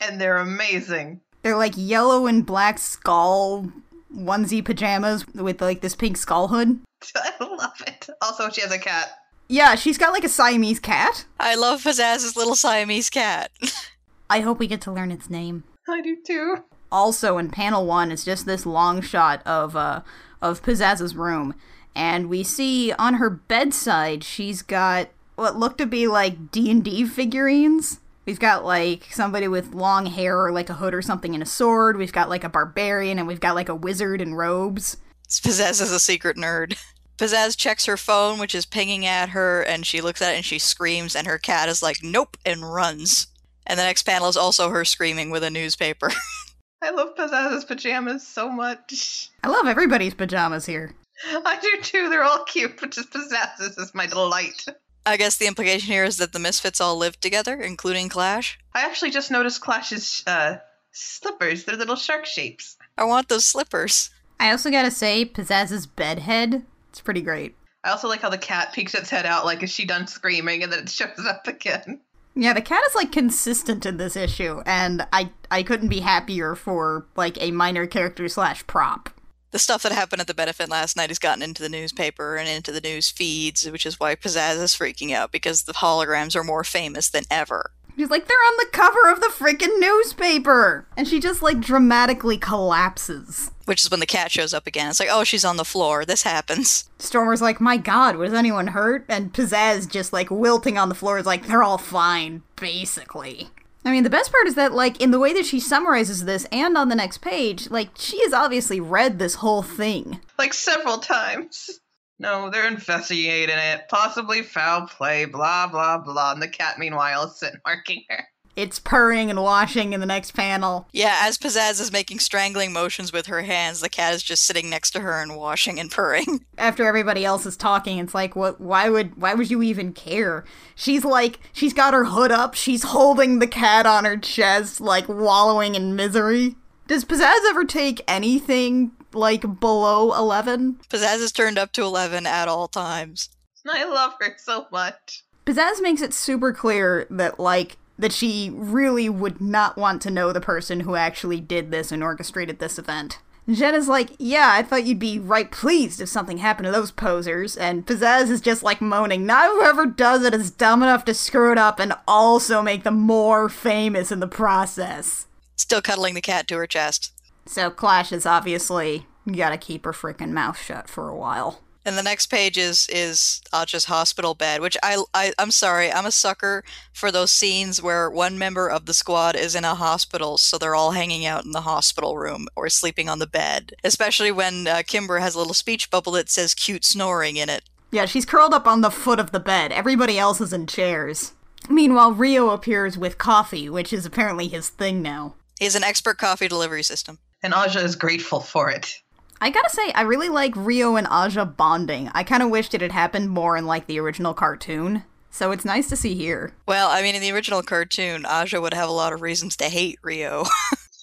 and 0.00 0.20
they're 0.20 0.36
amazing. 0.36 1.20
They're 1.42 1.56
like 1.56 1.74
yellow 1.76 2.26
and 2.26 2.44
black 2.44 2.78
skull 2.78 3.72
onesie 4.14 4.64
pajamas 4.64 5.26
with 5.28 5.60
like 5.60 5.80
this 5.80 5.96
pink 5.96 6.16
skull 6.16 6.48
hood. 6.48 6.80
I 7.16 7.32
love 7.40 7.80
it. 7.86 8.08
Also, 8.20 8.50
she 8.50 8.60
has 8.60 8.72
a 8.72 8.78
cat. 8.78 9.10
Yeah, 9.48 9.76
she's 9.76 9.96
got 9.96 10.12
like 10.12 10.24
a 10.24 10.28
Siamese 10.28 10.80
cat. 10.80 11.24
I 11.40 11.54
love 11.54 11.82
Pizzazz's 11.82 12.36
little 12.36 12.54
Siamese 12.54 13.08
cat. 13.08 13.50
I 14.30 14.40
hope 14.40 14.58
we 14.58 14.66
get 14.66 14.82
to 14.82 14.92
learn 14.92 15.10
its 15.10 15.30
name. 15.30 15.64
I 15.92 16.00
do 16.00 16.16
too. 16.16 16.64
Also, 16.90 17.38
in 17.38 17.50
panel 17.50 17.86
one, 17.86 18.10
it's 18.10 18.24
just 18.24 18.46
this 18.46 18.66
long 18.66 19.00
shot 19.00 19.46
of 19.46 19.76
uh 19.76 20.02
of 20.40 20.62
Pizzazz's 20.62 21.16
room, 21.16 21.54
and 21.94 22.28
we 22.28 22.42
see 22.42 22.92
on 22.92 23.14
her 23.14 23.28
bedside 23.28 24.22
she's 24.22 24.62
got 24.62 25.08
what 25.34 25.56
look 25.56 25.76
to 25.78 25.86
be 25.86 26.06
like 26.06 26.50
D 26.50 26.70
and 26.70 26.84
D 26.84 27.04
figurines. 27.04 28.00
We've 28.26 28.38
got 28.38 28.64
like 28.64 29.08
somebody 29.10 29.48
with 29.48 29.74
long 29.74 30.06
hair 30.06 30.38
or 30.38 30.52
like 30.52 30.68
a 30.68 30.74
hood 30.74 30.94
or 30.94 31.02
something 31.02 31.34
and 31.34 31.42
a 31.42 31.46
sword. 31.46 31.96
We've 31.96 32.12
got 32.12 32.28
like 32.28 32.44
a 32.44 32.48
barbarian, 32.48 33.18
and 33.18 33.26
we've 33.26 33.40
got 33.40 33.54
like 33.54 33.68
a 33.68 33.74
wizard 33.74 34.20
in 34.20 34.34
robes. 34.34 34.98
Pizzazz 35.28 35.82
is 35.82 35.92
a 35.92 36.00
secret 36.00 36.36
nerd. 36.36 36.78
Pizzazz 37.18 37.56
checks 37.56 37.86
her 37.86 37.96
phone, 37.96 38.38
which 38.38 38.54
is 38.54 38.64
pinging 38.64 39.04
at 39.04 39.30
her, 39.30 39.62
and 39.62 39.84
she 39.84 40.00
looks 40.00 40.22
at 40.22 40.32
it 40.32 40.36
and 40.36 40.44
she 40.44 40.58
screams, 40.58 41.16
and 41.16 41.26
her 41.26 41.38
cat 41.38 41.68
is 41.68 41.82
like, 41.82 41.98
nope, 42.02 42.36
and 42.46 42.72
runs. 42.72 43.26
And 43.68 43.78
the 43.78 43.84
next 43.84 44.02
panel 44.04 44.28
is 44.28 44.36
also 44.36 44.70
her 44.70 44.84
screaming 44.84 45.30
with 45.30 45.44
a 45.44 45.50
newspaper. 45.50 46.10
I 46.82 46.90
love 46.90 47.14
Pizzazz's 47.16 47.64
pajamas 47.64 48.26
so 48.26 48.48
much. 48.48 49.30
I 49.44 49.48
love 49.48 49.66
everybody's 49.66 50.14
pajamas 50.14 50.64
here. 50.64 50.94
I 51.26 51.58
do 51.60 51.82
too. 51.82 52.08
They're 52.08 52.24
all 52.24 52.44
cute, 52.44 52.80
but 52.80 52.92
just 52.92 53.12
Pizzazz's 53.12 53.76
is 53.76 53.94
my 53.94 54.06
delight. 54.06 54.64
I 55.04 55.16
guess 55.16 55.36
the 55.36 55.46
implication 55.46 55.86
here 55.92 56.04
is 56.04 56.18
that 56.18 56.32
the 56.32 56.38
Misfits 56.38 56.80
all 56.80 56.96
live 56.96 57.20
together, 57.20 57.60
including 57.60 58.08
Clash. 58.08 58.58
I 58.74 58.82
actually 58.82 59.10
just 59.10 59.30
noticed 59.30 59.60
Clash's 59.60 60.22
uh, 60.26 60.58
slippers. 60.92 61.64
They're 61.64 61.76
little 61.76 61.96
shark 61.96 62.26
shapes. 62.26 62.76
I 62.96 63.04
want 63.04 63.28
those 63.28 63.44
slippers. 63.44 64.10
I 64.40 64.50
also 64.50 64.70
gotta 64.70 64.90
say, 64.90 65.24
Pizzazz's 65.24 65.86
bed 65.86 66.20
head, 66.20 66.64
it's 66.90 67.00
pretty 67.00 67.22
great. 67.22 67.56
I 67.84 67.90
also 67.90 68.08
like 68.08 68.20
how 68.20 68.28
the 68.28 68.38
cat 68.38 68.72
peeks 68.72 68.94
its 68.94 69.10
head 69.10 69.24
out 69.24 69.44
like 69.44 69.62
is 69.62 69.70
she 69.70 69.84
done 69.84 70.06
screaming 70.06 70.62
and 70.62 70.72
then 70.72 70.80
it 70.80 70.88
shows 70.88 71.24
up 71.26 71.46
again. 71.46 72.00
Yeah, 72.40 72.52
the 72.52 72.62
cat 72.62 72.84
is 72.88 72.94
like 72.94 73.10
consistent 73.10 73.84
in 73.84 73.96
this 73.96 74.14
issue, 74.14 74.62
and 74.64 75.04
I 75.12 75.30
I 75.50 75.64
couldn't 75.64 75.88
be 75.88 75.98
happier 75.98 76.54
for 76.54 77.04
like 77.16 77.36
a 77.42 77.50
minor 77.50 77.84
character 77.84 78.28
slash 78.28 78.64
prop. 78.68 79.10
The 79.50 79.58
stuff 79.58 79.82
that 79.82 79.90
happened 79.90 80.20
at 80.20 80.28
the 80.28 80.34
benefit 80.34 80.68
last 80.68 80.96
night 80.96 81.10
has 81.10 81.18
gotten 81.18 81.42
into 81.42 81.62
the 81.62 81.68
newspaper 81.68 82.36
and 82.36 82.48
into 82.48 82.70
the 82.70 82.80
news 82.80 83.10
feeds, 83.10 83.68
which 83.68 83.84
is 83.84 83.98
why 83.98 84.14
Pizzazz 84.14 84.62
is 84.62 84.76
freaking 84.76 85.12
out 85.12 85.32
because 85.32 85.64
the 85.64 85.72
holograms 85.72 86.36
are 86.36 86.44
more 86.44 86.62
famous 86.62 87.10
than 87.10 87.24
ever. 87.28 87.72
She's 87.98 88.10
like, 88.10 88.28
they're 88.28 88.36
on 88.36 88.56
the 88.58 88.68
cover 88.70 89.10
of 89.10 89.20
the 89.20 89.26
freaking 89.26 89.80
newspaper! 89.80 90.86
And 90.96 91.08
she 91.08 91.18
just 91.18 91.42
like 91.42 91.60
dramatically 91.60 92.38
collapses. 92.38 93.50
Which 93.64 93.82
is 93.82 93.90
when 93.90 93.98
the 93.98 94.06
cat 94.06 94.30
shows 94.30 94.54
up 94.54 94.68
again. 94.68 94.88
It's 94.88 95.00
like, 95.00 95.08
oh, 95.10 95.24
she's 95.24 95.44
on 95.44 95.56
the 95.56 95.64
floor. 95.64 96.04
This 96.04 96.22
happens. 96.22 96.88
Stormer's 97.00 97.42
like, 97.42 97.60
my 97.60 97.76
god, 97.76 98.14
was 98.14 98.32
anyone 98.32 98.68
hurt? 98.68 99.04
And 99.08 99.32
Pizzazz 99.32 99.90
just 99.90 100.12
like 100.12 100.30
wilting 100.30 100.78
on 100.78 100.88
the 100.88 100.94
floor 100.94 101.18
is 101.18 101.26
like, 101.26 101.48
they're 101.48 101.64
all 101.64 101.76
fine, 101.76 102.42
basically. 102.54 103.50
I 103.84 103.90
mean, 103.90 104.04
the 104.04 104.10
best 104.10 104.30
part 104.30 104.46
is 104.46 104.54
that, 104.54 104.72
like, 104.72 105.00
in 105.00 105.12
the 105.12 105.20
way 105.20 105.32
that 105.32 105.46
she 105.46 105.60
summarizes 105.60 106.24
this 106.24 106.46
and 106.52 106.76
on 106.76 106.88
the 106.88 106.94
next 106.94 107.18
page, 107.18 107.70
like, 107.70 107.90
she 107.96 108.20
has 108.22 108.32
obviously 108.32 108.80
read 108.80 109.18
this 109.18 109.36
whole 109.36 109.62
thing. 109.62 110.20
Like 110.38 110.52
several 110.52 110.98
times. 110.98 111.80
No, 112.18 112.50
they're 112.50 112.66
investigating 112.66 113.56
it. 113.56 113.82
Possibly 113.88 114.42
foul 114.42 114.86
play, 114.86 115.24
blah, 115.24 115.68
blah, 115.68 115.98
blah. 115.98 116.32
And 116.32 116.42
the 116.42 116.48
cat, 116.48 116.78
meanwhile, 116.78 117.24
is 117.24 117.36
sitting 117.36 117.60
marking 117.64 118.04
her. 118.08 118.24
It's 118.58 118.80
purring 118.80 119.30
and 119.30 119.40
washing 119.40 119.92
in 119.92 120.00
the 120.00 120.06
next 120.06 120.32
panel. 120.32 120.88
Yeah, 120.92 121.16
as 121.20 121.38
Pizzazz 121.38 121.80
is 121.80 121.92
making 121.92 122.18
strangling 122.18 122.72
motions 122.72 123.12
with 123.12 123.26
her 123.26 123.42
hands, 123.42 123.80
the 123.80 123.88
cat 123.88 124.14
is 124.14 124.22
just 124.24 124.42
sitting 124.42 124.68
next 124.68 124.90
to 124.92 125.00
her 125.00 125.22
and 125.22 125.36
washing 125.36 125.78
and 125.78 125.88
purring. 125.92 126.44
After 126.58 126.84
everybody 126.84 127.24
else 127.24 127.46
is 127.46 127.56
talking, 127.56 127.98
it's 127.98 128.16
like, 128.16 128.34
what? 128.34 128.60
Why 128.60 128.88
would? 128.88 129.16
Why 129.16 129.34
would 129.34 129.48
you 129.48 129.62
even 129.62 129.92
care? 129.92 130.44
She's 130.74 131.04
like, 131.04 131.38
she's 131.52 131.72
got 131.72 131.94
her 131.94 132.06
hood 132.06 132.32
up. 132.32 132.54
She's 132.54 132.82
holding 132.82 133.38
the 133.38 133.46
cat 133.46 133.86
on 133.86 134.04
her 134.04 134.16
chest, 134.16 134.80
like 134.80 135.08
wallowing 135.08 135.76
in 135.76 135.94
misery. 135.94 136.56
Does 136.88 137.04
Pizzazz 137.04 137.48
ever 137.50 137.64
take 137.64 138.02
anything 138.08 138.90
like 139.12 139.60
below 139.60 140.14
eleven? 140.14 140.78
Pizzazz 140.88 141.18
is 141.18 141.32
turned 141.32 141.58
up 141.58 141.72
to 141.72 141.82
eleven 141.82 142.26
at 142.26 142.48
all 142.48 142.68
times. 142.68 143.30
I 143.68 143.84
love 143.84 144.14
her 144.20 144.34
so 144.38 144.66
much. 144.70 145.24
Pizzazz 145.46 145.80
makes 145.80 146.02
it 146.02 146.14
super 146.14 146.52
clear 146.52 147.06
that 147.10 147.40
like 147.40 147.76
that 147.98 148.12
she 148.12 148.50
really 148.54 149.08
would 149.08 149.40
not 149.40 149.76
want 149.76 150.00
to 150.02 150.10
know 150.10 150.32
the 150.32 150.40
person 150.40 150.80
who 150.80 150.94
actually 150.94 151.40
did 151.40 151.70
this 151.70 151.90
and 151.90 152.02
orchestrated 152.02 152.58
this 152.58 152.78
event. 152.78 153.18
Jen 153.50 153.74
is 153.74 153.88
like, 153.88 154.10
yeah, 154.18 154.50
I 154.52 154.62
thought 154.62 154.84
you'd 154.84 154.98
be 154.98 155.18
right 155.18 155.50
pleased 155.50 156.02
if 156.02 156.08
something 156.08 156.38
happened 156.38 156.66
to 156.66 156.72
those 156.72 156.90
posers. 156.90 157.56
And 157.56 157.86
Pizzazz 157.86 158.30
is 158.30 158.42
just 158.42 158.62
like 158.62 158.82
moaning, 158.82 159.24
not 159.24 159.50
whoever 159.50 159.86
does 159.86 160.22
it 160.22 160.34
is 160.34 160.50
dumb 160.50 160.82
enough 160.82 161.04
to 161.06 161.14
screw 161.14 161.50
it 161.50 161.58
up 161.58 161.80
and 161.80 161.94
also 162.06 162.60
make 162.60 162.84
them 162.84 163.00
more 163.00 163.48
famous 163.48 164.12
in 164.12 164.20
the 164.20 164.28
process. 164.28 165.26
Still 165.56 165.80
cuddling 165.80 166.14
the 166.14 166.20
cat 166.20 166.46
to 166.48 166.56
her 166.56 166.66
chest. 166.66 167.12
So 167.48 167.70
Clash 167.70 168.12
is 168.12 168.26
obviously 168.26 169.06
gotta 169.26 169.56
keep 169.56 169.86
her 169.86 169.92
freaking 169.92 170.32
mouth 170.32 170.58
shut 170.58 170.88
for 170.88 171.08
a 171.08 171.16
while. 171.16 171.62
And 171.84 171.96
the 171.96 172.02
next 172.02 172.26
page 172.26 172.58
is 172.58 172.86
is 172.92 173.40
Aja's 173.54 173.86
hospital 173.86 174.34
bed, 174.34 174.60
which 174.60 174.76
I, 174.82 175.02
I 175.14 175.32
I'm 175.38 175.50
sorry, 175.50 175.90
I'm 175.90 176.04
a 176.04 176.10
sucker 176.10 176.62
for 176.92 177.10
those 177.10 177.30
scenes 177.30 177.80
where 177.80 178.10
one 178.10 178.38
member 178.38 178.68
of 178.68 178.84
the 178.84 178.92
squad 178.92 179.34
is 179.34 179.54
in 179.54 179.64
a 179.64 179.74
hospital, 179.74 180.36
so 180.36 180.58
they're 180.58 180.74
all 180.74 180.90
hanging 180.90 181.24
out 181.24 181.46
in 181.46 181.52
the 181.52 181.62
hospital 181.62 182.18
room 182.18 182.48
or 182.54 182.68
sleeping 182.68 183.08
on 183.08 183.18
the 183.18 183.26
bed. 183.26 183.72
Especially 183.82 184.30
when 184.30 184.66
uh, 184.66 184.82
Kimber 184.86 185.20
has 185.20 185.34
a 185.34 185.38
little 185.38 185.54
speech 185.54 185.90
bubble 185.90 186.12
that 186.12 186.28
says 186.28 186.52
"cute 186.52 186.84
snoring" 186.84 187.36
in 187.36 187.48
it. 187.48 187.62
Yeah, 187.90 188.04
she's 188.04 188.26
curled 188.26 188.52
up 188.52 188.66
on 188.66 188.82
the 188.82 188.90
foot 188.90 189.18
of 189.18 189.30
the 189.32 189.40
bed. 189.40 189.72
Everybody 189.72 190.18
else 190.18 190.42
is 190.42 190.52
in 190.52 190.66
chairs. 190.66 191.32
Meanwhile, 191.70 192.12
Rio 192.12 192.50
appears 192.50 192.98
with 192.98 193.16
coffee, 193.16 193.70
which 193.70 193.94
is 193.94 194.04
apparently 194.04 194.48
his 194.48 194.68
thing 194.68 195.00
now. 195.00 195.36
He's 195.58 195.74
an 195.74 195.84
expert 195.84 196.18
coffee 196.18 196.48
delivery 196.48 196.82
system. 196.82 197.18
And 197.42 197.54
Aja 197.54 197.80
is 197.80 197.96
grateful 197.96 198.40
for 198.40 198.70
it. 198.70 199.00
I 199.40 199.50
gotta 199.50 199.70
say, 199.70 199.92
I 199.92 200.02
really 200.02 200.28
like 200.28 200.52
Rio 200.56 200.96
and 200.96 201.06
Aja 201.08 201.44
bonding. 201.44 202.10
I 202.12 202.24
kind 202.24 202.42
of 202.42 202.50
wished 202.50 202.74
it 202.74 202.80
had 202.80 202.90
happened 202.92 203.30
more 203.30 203.56
in 203.56 203.66
like 203.66 203.86
the 203.86 204.00
original 204.00 204.34
cartoon. 204.34 205.04
So 205.30 205.52
it's 205.52 205.64
nice 205.64 205.88
to 205.90 205.96
see 205.96 206.14
here. 206.14 206.54
Well, 206.66 206.88
I 206.88 207.02
mean, 207.02 207.14
in 207.14 207.20
the 207.22 207.30
original 207.30 207.62
cartoon, 207.62 208.24
Aja 208.26 208.60
would 208.60 208.74
have 208.74 208.88
a 208.88 208.92
lot 208.92 209.12
of 209.12 209.22
reasons 209.22 209.56
to 209.58 209.64
hate 209.66 209.98
Rio. 210.02 210.44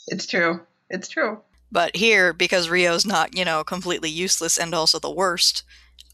It's 0.08 0.28
true. 0.28 0.62
It's 0.92 1.08
true. 1.08 1.40
but 1.72 1.96
here, 1.96 2.32
because 2.32 2.70
Rio's 2.70 3.08
not, 3.08 3.36
you 3.36 3.44
know, 3.44 3.64
completely 3.64 4.10
useless 4.12 4.56
and 4.56 4.72
also 4.76 5.00
the 5.00 5.10
worst, 5.10 5.64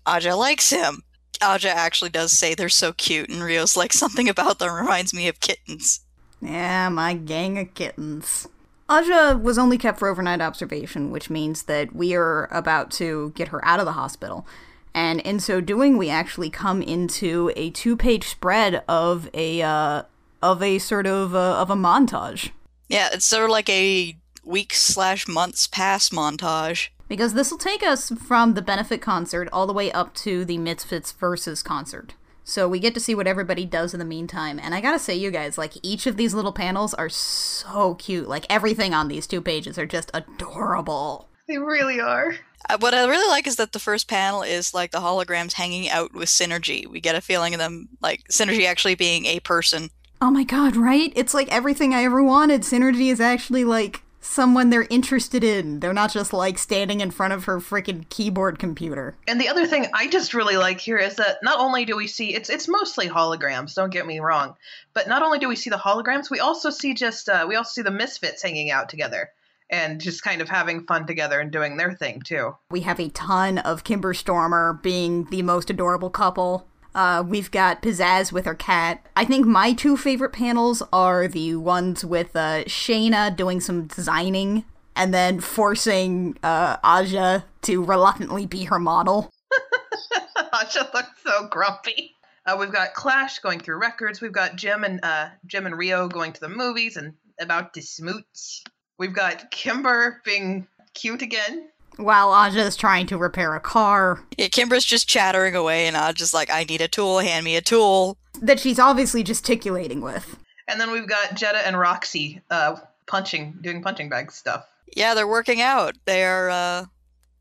Aja 0.05 0.33
likes 0.33 0.69
him. 0.69 1.01
Aja 1.41 1.67
actually 1.69 2.09
does 2.09 2.31
say 2.31 2.55
they're 2.55 2.69
so 2.69 2.93
cute, 2.93 3.27
and 3.29 3.43
Rio's 3.43 3.75
like, 3.75 3.91
something 3.91 4.29
about 4.29 4.59
them 4.59 4.73
reminds 4.73 5.13
me 5.13 5.27
of 5.27 5.41
kittens. 5.41 6.05
Yeah, 6.41 6.87
my 6.87 7.13
gang 7.13 7.59
of 7.59 7.73
kittens. 7.73 8.47
Aja 8.91 9.37
was 9.37 9.57
only 9.57 9.77
kept 9.77 9.99
for 9.99 10.09
overnight 10.09 10.41
observation, 10.41 11.11
which 11.11 11.29
means 11.29 11.63
that 11.63 11.95
we 11.95 12.13
are 12.13 12.49
about 12.51 12.91
to 12.91 13.31
get 13.35 13.47
her 13.47 13.63
out 13.65 13.79
of 13.79 13.85
the 13.85 13.93
hospital. 13.93 14.45
And 14.93 15.21
in 15.21 15.39
so 15.39 15.61
doing, 15.61 15.97
we 15.97 16.09
actually 16.09 16.49
come 16.49 16.81
into 16.81 17.53
a 17.55 17.69
two-page 17.69 18.27
spread 18.27 18.83
of 18.89 19.29
a 19.33 19.61
uh, 19.61 20.03
of 20.41 20.61
a 20.61 20.79
sort 20.79 21.07
of 21.07 21.33
uh, 21.33 21.61
of 21.61 21.69
a 21.69 21.75
montage. 21.75 22.49
Yeah, 22.89 23.09
it's 23.13 23.25
sort 23.25 23.45
of 23.45 23.49
like 23.49 23.69
a 23.69 24.17
weeks 24.43 24.81
slash 24.81 25.27
months 25.27 25.67
past 25.67 26.11
montage. 26.11 26.89
Because 27.07 27.33
this 27.33 27.51
will 27.51 27.57
take 27.57 27.83
us 27.83 28.09
from 28.09 28.53
the 28.53 28.61
benefit 28.61 29.01
concert 29.01 29.47
all 29.53 29.67
the 29.67 29.73
way 29.73 29.91
up 29.91 30.13
to 30.15 30.43
the 30.43 30.57
Misfits 30.57 31.11
versus 31.13 31.63
concert. 31.63 32.13
So 32.43 32.67
we 32.67 32.79
get 32.79 32.93
to 32.95 32.99
see 32.99 33.15
what 33.15 33.27
everybody 33.27 33.65
does 33.65 33.93
in 33.93 33.99
the 33.99 34.05
meantime. 34.05 34.59
And 34.59 34.73
I 34.73 34.81
gotta 34.81 34.99
say, 34.99 35.15
you 35.15 35.31
guys, 35.31 35.57
like, 35.57 35.73
each 35.83 36.07
of 36.07 36.17
these 36.17 36.33
little 36.33 36.51
panels 36.51 36.93
are 36.93 37.09
so 37.09 37.95
cute. 37.95 38.27
Like, 38.27 38.45
everything 38.49 38.93
on 38.93 39.07
these 39.07 39.27
two 39.27 39.41
pages 39.41 39.77
are 39.77 39.85
just 39.85 40.11
adorable. 40.13 41.29
They 41.47 41.57
really 41.57 41.99
are. 41.99 42.35
Uh, 42.69 42.77
what 42.79 42.93
I 42.93 43.07
really 43.07 43.27
like 43.27 43.47
is 43.47 43.55
that 43.57 43.73
the 43.73 43.79
first 43.79 44.07
panel 44.07 44.41
is 44.43 44.73
like 44.73 44.91
the 44.91 44.99
holograms 44.99 45.53
hanging 45.53 45.89
out 45.89 46.13
with 46.13 46.29
Synergy. 46.29 46.87
We 46.87 47.01
get 47.01 47.15
a 47.15 47.21
feeling 47.21 47.53
of 47.53 47.59
them, 47.59 47.89
like 48.01 48.23
Synergy 48.31 48.65
actually 48.65 48.95
being 48.95 49.25
a 49.25 49.39
person. 49.39 49.89
Oh 50.21 50.29
my 50.29 50.43
god, 50.43 50.75
right? 50.75 51.11
It's 51.15 51.33
like 51.33 51.51
everything 51.51 51.93
I 51.93 52.03
ever 52.03 52.23
wanted. 52.23 52.61
Synergy 52.61 53.11
is 53.11 53.19
actually 53.19 53.65
like 53.65 54.03
someone 54.21 54.69
they're 54.69 54.87
interested 54.89 55.43
in. 55.43 55.79
They're 55.79 55.93
not 55.93 56.13
just 56.13 56.31
like 56.31 56.57
standing 56.57 57.01
in 57.01 57.11
front 57.11 57.33
of 57.33 57.45
her 57.45 57.59
freaking 57.59 58.07
keyboard 58.09 58.59
computer. 58.59 59.17
And 59.27 59.41
the 59.41 59.49
other 59.49 59.65
thing 59.65 59.87
I 59.93 60.07
just 60.07 60.33
really 60.33 60.55
like 60.55 60.79
here 60.79 60.97
is 60.97 61.15
that 61.15 61.39
not 61.43 61.59
only 61.59 61.85
do 61.85 61.97
we 61.97 62.07
see 62.07 62.33
it's 62.33 62.49
it's 62.49 62.67
mostly 62.67 63.09
holograms, 63.09 63.73
don't 63.73 63.91
get 63.91 64.05
me 64.05 64.19
wrong, 64.19 64.55
but 64.93 65.07
not 65.07 65.23
only 65.23 65.39
do 65.39 65.49
we 65.49 65.55
see 65.55 65.69
the 65.69 65.77
holograms, 65.77 66.29
we 66.29 66.39
also 66.39 66.69
see 66.69 66.93
just 66.93 67.27
uh, 67.27 67.45
we 67.49 67.55
also 67.55 67.71
see 67.71 67.81
the 67.81 67.91
misfits 67.91 68.41
hanging 68.41 68.71
out 68.71 68.87
together 68.87 69.29
and 69.71 70.01
just 70.01 70.21
kind 70.21 70.41
of 70.41 70.49
having 70.49 70.85
fun 70.85 71.07
together 71.07 71.39
and 71.39 71.51
doing 71.51 71.77
their 71.77 71.93
thing 71.93 72.21
too. 72.21 72.55
We 72.69 72.81
have 72.81 72.99
a 72.99 73.09
ton 73.09 73.57
of 73.59 73.83
Kimber 73.83 74.13
Stormer 74.13 74.79
being 74.83 75.25
the 75.25 75.41
most 75.41 75.69
adorable 75.69 76.09
couple. 76.09 76.67
Uh, 76.93 77.23
we've 77.25 77.51
got 77.51 77.81
Pizzazz 77.81 78.31
with 78.31 78.45
her 78.45 78.55
cat. 78.55 79.05
I 79.15 79.25
think 79.25 79.45
my 79.45 79.73
two 79.73 79.95
favorite 79.95 80.33
panels 80.33 80.83
are 80.91 81.27
the 81.27 81.55
ones 81.55 82.03
with 82.03 82.35
uh, 82.35 82.65
Shana 82.65 83.35
doing 83.35 83.59
some 83.61 83.87
designing 83.87 84.65
and 84.95 85.13
then 85.13 85.39
forcing 85.39 86.37
uh, 86.43 86.77
Aja 86.83 87.45
to 87.63 87.83
reluctantly 87.83 88.45
be 88.45 88.65
her 88.65 88.79
model. 88.79 89.31
Aja 90.53 90.89
looks 90.93 91.23
so 91.23 91.47
grumpy. 91.47 92.15
Uh, 92.45 92.57
we've 92.59 92.71
got 92.71 92.93
Clash 92.93 93.39
going 93.39 93.59
through 93.59 93.79
records. 93.79 94.19
We've 94.19 94.31
got 94.31 94.55
Jem 94.55 94.83
and 94.83 94.99
uh, 95.03 95.29
Jem 95.45 95.65
and 95.65 95.77
Rio 95.77 96.07
going 96.07 96.33
to 96.33 96.41
the 96.41 96.49
movies 96.49 96.97
and 96.97 97.13
about 97.39 97.73
to 97.75 97.81
smooch. 97.81 98.63
We've 98.97 99.13
got 99.13 99.51
Kimber 99.51 100.21
being 100.25 100.67
cute 100.93 101.21
again. 101.21 101.69
While 101.97 102.31
Aja 102.31 102.61
is 102.61 102.75
trying 102.75 103.05
to 103.07 103.17
repair 103.17 103.55
a 103.55 103.59
car 103.59 104.23
Yeah, 104.37 104.47
Kimber's 104.47 104.85
just 104.85 105.07
chattering 105.07 105.55
away, 105.55 105.87
and 105.87 105.95
I'm 105.95 106.13
just 106.13 106.33
like, 106.33 106.49
I 106.49 106.63
need 106.63 106.81
a 106.81 106.87
tool, 106.87 107.19
hand 107.19 107.45
me 107.45 107.55
a 107.55 107.61
tool. 107.61 108.17
that 108.41 108.59
she's 108.59 108.79
obviously 108.79 109.23
gesticulating 109.23 110.01
with. 110.01 110.37
And 110.67 110.79
then 110.79 110.91
we've 110.91 111.07
got 111.07 111.35
Jetta 111.35 111.65
and 111.67 111.77
Roxy 111.77 112.41
uh, 112.49 112.77
punching, 113.07 113.57
doing 113.61 113.81
punching 113.81 114.09
bag 114.09 114.31
stuff. 114.31 114.65
Yeah, 114.95 115.13
they're 115.13 115.27
working 115.27 115.61
out. 115.61 115.95
They 116.05 116.23
are 116.23 116.49
uh, 116.49 116.85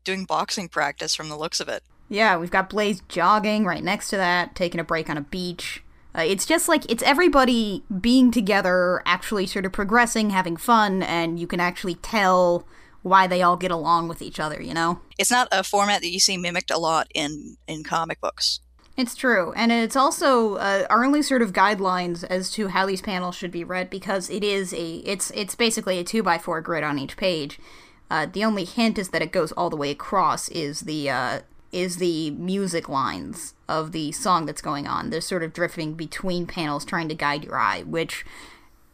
doing 0.03 0.25
boxing 0.25 0.67
practice 0.69 1.15
from 1.15 1.29
the 1.29 1.37
looks 1.37 1.59
of 1.59 1.69
it. 1.69 1.83
Yeah, 2.09 2.37
we've 2.37 2.51
got 2.51 2.69
Blaze 2.69 3.01
jogging 3.07 3.65
right 3.65 3.83
next 3.83 4.09
to 4.09 4.17
that, 4.17 4.53
taking 4.53 4.81
a 4.81 4.83
break 4.83 5.09
on 5.09 5.17
a 5.17 5.21
beach. 5.21 5.81
Uh, 6.13 6.23
it's 6.23 6.45
just 6.45 6.67
like 6.67 6.89
it's 6.91 7.03
everybody 7.03 7.83
being 8.01 8.31
together, 8.31 9.01
actually 9.05 9.47
sort 9.47 9.65
of 9.65 9.71
progressing, 9.71 10.31
having 10.31 10.57
fun, 10.57 11.01
and 11.03 11.39
you 11.39 11.47
can 11.47 11.61
actually 11.61 11.95
tell 11.95 12.65
why 13.01 13.27
they 13.27 13.41
all 13.41 13.57
get 13.57 13.71
along 13.71 14.07
with 14.07 14.21
each 14.21 14.39
other, 14.39 14.61
you 14.61 14.73
know? 14.73 14.99
It's 15.17 15.31
not 15.31 15.47
a 15.51 15.63
format 15.63 16.01
that 16.01 16.11
you 16.11 16.19
see 16.19 16.37
mimicked 16.37 16.71
a 16.71 16.77
lot 16.77 17.07
in, 17.13 17.57
in 17.67 17.83
comic 17.83 18.21
books. 18.21 18.59
It's 18.97 19.15
true, 19.15 19.53
and 19.55 19.71
it's 19.71 19.95
also 19.95 20.55
uh, 20.55 20.85
our 20.89 21.05
only 21.05 21.21
sort 21.21 21.41
of 21.41 21.53
guidelines 21.53 22.25
as 22.25 22.51
to 22.51 22.67
how 22.67 22.85
these 22.85 23.01
panels 23.01 23.35
should 23.35 23.49
be 23.49 23.63
read 23.63 23.89
because 23.89 24.29
it 24.29 24.43
is 24.43 24.73
a 24.73 24.95
it's 24.97 25.31
it's 25.31 25.55
basically 25.55 25.97
a 25.97 26.03
two 26.03 26.21
by 26.21 26.37
four 26.37 26.59
grid 26.59 26.83
on 26.83 26.99
each 26.99 27.15
page. 27.15 27.57
Uh, 28.11 28.27
the 28.31 28.43
only 28.43 28.65
hint 28.65 28.99
is 28.99 29.09
that 29.09 29.21
it 29.21 29.31
goes 29.31 29.53
all 29.53 29.69
the 29.69 29.77
way 29.77 29.91
across 29.91 30.49
is 30.49 30.81
the 30.81 31.09
uh, 31.09 31.39
is 31.71 31.97
the 31.97 32.31
music 32.31 32.89
lines 32.89 33.53
of 33.67 33.93
the 33.93 34.11
song 34.11 34.45
that's 34.45 34.61
going 34.61 34.87
on. 34.87 35.09
They're 35.09 35.21
sort 35.21 35.43
of 35.43 35.53
drifting 35.53 35.93
between 35.93 36.45
panels, 36.45 36.83
trying 36.83 37.07
to 37.09 37.15
guide 37.15 37.45
your 37.45 37.57
eye, 37.57 37.83
which 37.83 38.25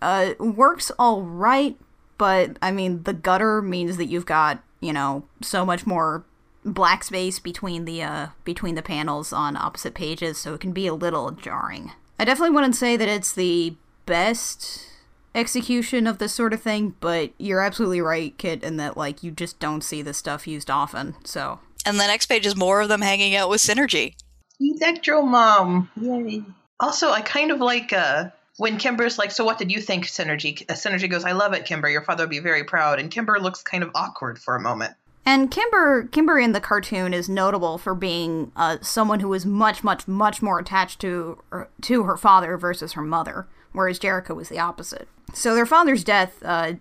uh, 0.02 0.34
works 0.40 0.92
all 1.00 1.24
right. 1.24 1.76
But 2.18 2.58
I 2.62 2.72
mean, 2.72 3.04
the 3.04 3.14
gutter 3.14 3.62
means 3.62 3.98
that 3.98 4.06
you've 4.06 4.26
got 4.26 4.64
you 4.80 4.94
know 4.94 5.24
so 5.42 5.66
much 5.66 5.86
more 5.86 6.24
black 6.64 7.04
space 7.04 7.40
between 7.40 7.86
the 7.86 8.04
uh 8.04 8.28
between 8.44 8.76
the 8.76 8.82
panels 8.82 9.32
on 9.32 9.56
opposite 9.56 9.94
pages 9.94 10.38
so 10.38 10.54
it 10.54 10.60
can 10.60 10.72
be 10.74 10.86
a 10.86 10.94
little 10.94 11.32
jarring 11.32 11.94
i 12.20 12.26
definitely 12.26 12.54
wouldn't 12.54 12.76
say 12.76 12.98
that 12.98 13.08
it's 13.08 13.32
the 13.34 13.74
best 14.06 14.86
execution 15.34 16.06
of 16.06 16.18
this 16.18 16.34
sort 16.34 16.52
of 16.54 16.62
thing 16.62 16.94
but 17.00 17.32
you're 17.38 17.62
absolutely 17.62 18.02
right 18.02 18.38
kit 18.38 18.64
in 18.64 18.76
that 18.78 18.98
like 18.98 19.24
you 19.24 19.32
just 19.32 19.60
don't 19.60 19.82
see 19.82 20.02
this 20.02 20.18
stuff 20.18 20.46
used 20.46 20.70
often 20.70 21.16
so 21.24 21.60
And 21.86 21.98
the 22.00 22.08
next 22.08 22.26
page 22.26 22.46
is 22.46 22.56
more 22.56 22.82
of 22.82 22.90
them 22.90 23.02
hanging 23.02 23.34
out 23.34 23.50
with 23.50 23.62
Synergy. 23.62 24.16
Electro 24.60 25.22
Mom. 25.22 25.90
Yay. 25.96 26.44
Also, 26.82 27.12
I 27.12 27.22
kind 27.22 27.50
of 27.50 27.60
like 27.62 27.94
uh, 27.94 28.26
when 28.58 28.78
Kimber's 28.78 29.18
like, 29.18 29.32
So 29.32 29.46
what 29.46 29.58
did 29.58 29.72
you 29.72 29.80
think, 29.80 30.06
Synergy? 30.06 30.64
Uh, 30.70 30.74
Synergy 30.74 31.10
goes, 31.10 31.24
I 31.24 31.32
love 31.32 31.54
it, 31.54 31.66
Kimber. 31.66 31.90
Your 31.90 32.02
father 32.02 32.24
would 32.24 32.30
be 32.30 32.40
very 32.40 32.64
proud. 32.64 33.00
And 33.00 33.10
Kimber 33.10 33.40
looks 33.40 33.64
kind 33.64 33.84
of 33.84 33.92
awkward 33.96 34.40
for 34.40 34.56
a 34.56 34.62
moment. 34.62 34.94
And 35.26 35.52
Kimber, 35.52 36.06
Kimber 36.06 36.40
in 36.40 36.54
the 36.54 36.62
cartoon 36.62 37.14
is 37.14 37.28
notable 37.28 37.78
for 37.78 37.94
being 37.94 38.52
uh, 38.56 38.78
someone 38.82 39.20
who 39.20 39.34
is 39.34 39.46
much, 39.46 39.84
much, 39.84 40.08
much 40.08 40.42
more 40.42 40.58
attached 40.58 41.02
to 41.02 41.40
to 41.82 42.04
her 42.04 42.16
father 42.16 42.58
versus 42.58 42.94
her 42.94 43.02
mother, 43.02 43.46
whereas 43.74 44.00
Jerrica 44.00 44.34
was 44.34 44.48
the 44.48 44.60
opposite. 44.60 45.08
So 45.34 45.54
their 45.54 45.66
father's 45.66 46.06
death 46.06 46.42
uh, 46.46 46.76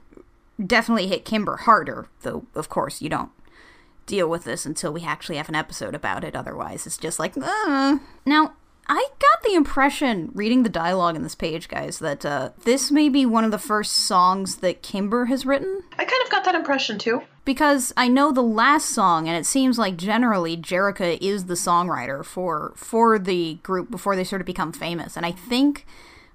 definitely 0.65 1.09
hit 1.09 1.25
Kimber 1.25 1.57
harder, 1.57 2.07
though 2.23 2.47
of 2.55 2.69
course 2.69 3.03
you 3.03 3.09
don't 3.09 3.33
deal 4.07 4.29
with 4.29 4.45
this 4.45 4.65
until 4.65 4.93
we 4.93 5.03
actually 5.03 5.39
have 5.39 5.49
an 5.49 5.57
episode 5.57 5.97
about 5.97 6.23
it. 6.23 6.37
Otherwise, 6.37 6.87
it's 6.87 6.99
just 6.99 7.19
like, 7.19 7.37
uh. 7.37 7.99
now. 8.25 8.53
I 8.89 9.09
got 9.19 9.43
the 9.43 9.55
impression 9.55 10.31
reading 10.35 10.63
the 10.63 10.69
dialogue 10.69 11.17
in 11.17 11.23
this 11.23 11.35
page, 11.35 11.69
guys, 11.69 11.99
that 11.99 12.25
uh, 12.25 12.51
this 12.65 12.91
may 12.91 13.09
be 13.09 13.27
one 13.27 13.45
of 13.45 13.51
the 13.51 13.59
first 13.59 13.93
songs 13.93 14.57
that 14.57 14.83
Kimber 14.83 15.25
has 15.27 15.45
written 15.45 15.83
I 15.99 16.05
kind 16.05 16.23
of 16.25 16.31
got 16.31 16.45
that 16.45 16.55
impression 16.55 16.99
too. 16.99 17.23
because 17.45 17.93
I 17.97 18.09
know 18.09 18.31
the 18.31 18.43
last 18.43 18.91
song, 18.91 19.29
and 19.29 19.37
it 19.37 19.47
seems 19.47 19.79
like 19.79 19.97
generally 19.97 20.57
Jerrica 20.57 21.19
is 21.21 21.47
the 21.47 21.55
songwriter 21.55 22.25
for 22.25 22.73
for 22.77 23.19
the 23.19 23.55
group 23.63 23.91
before 23.91 24.15
they 24.15 24.25
sort 24.25 24.41
of 24.41 24.47
become 24.47 24.73
famous. 24.73 25.17
And 25.17 25.27
I 25.27 25.33
think 25.33 25.85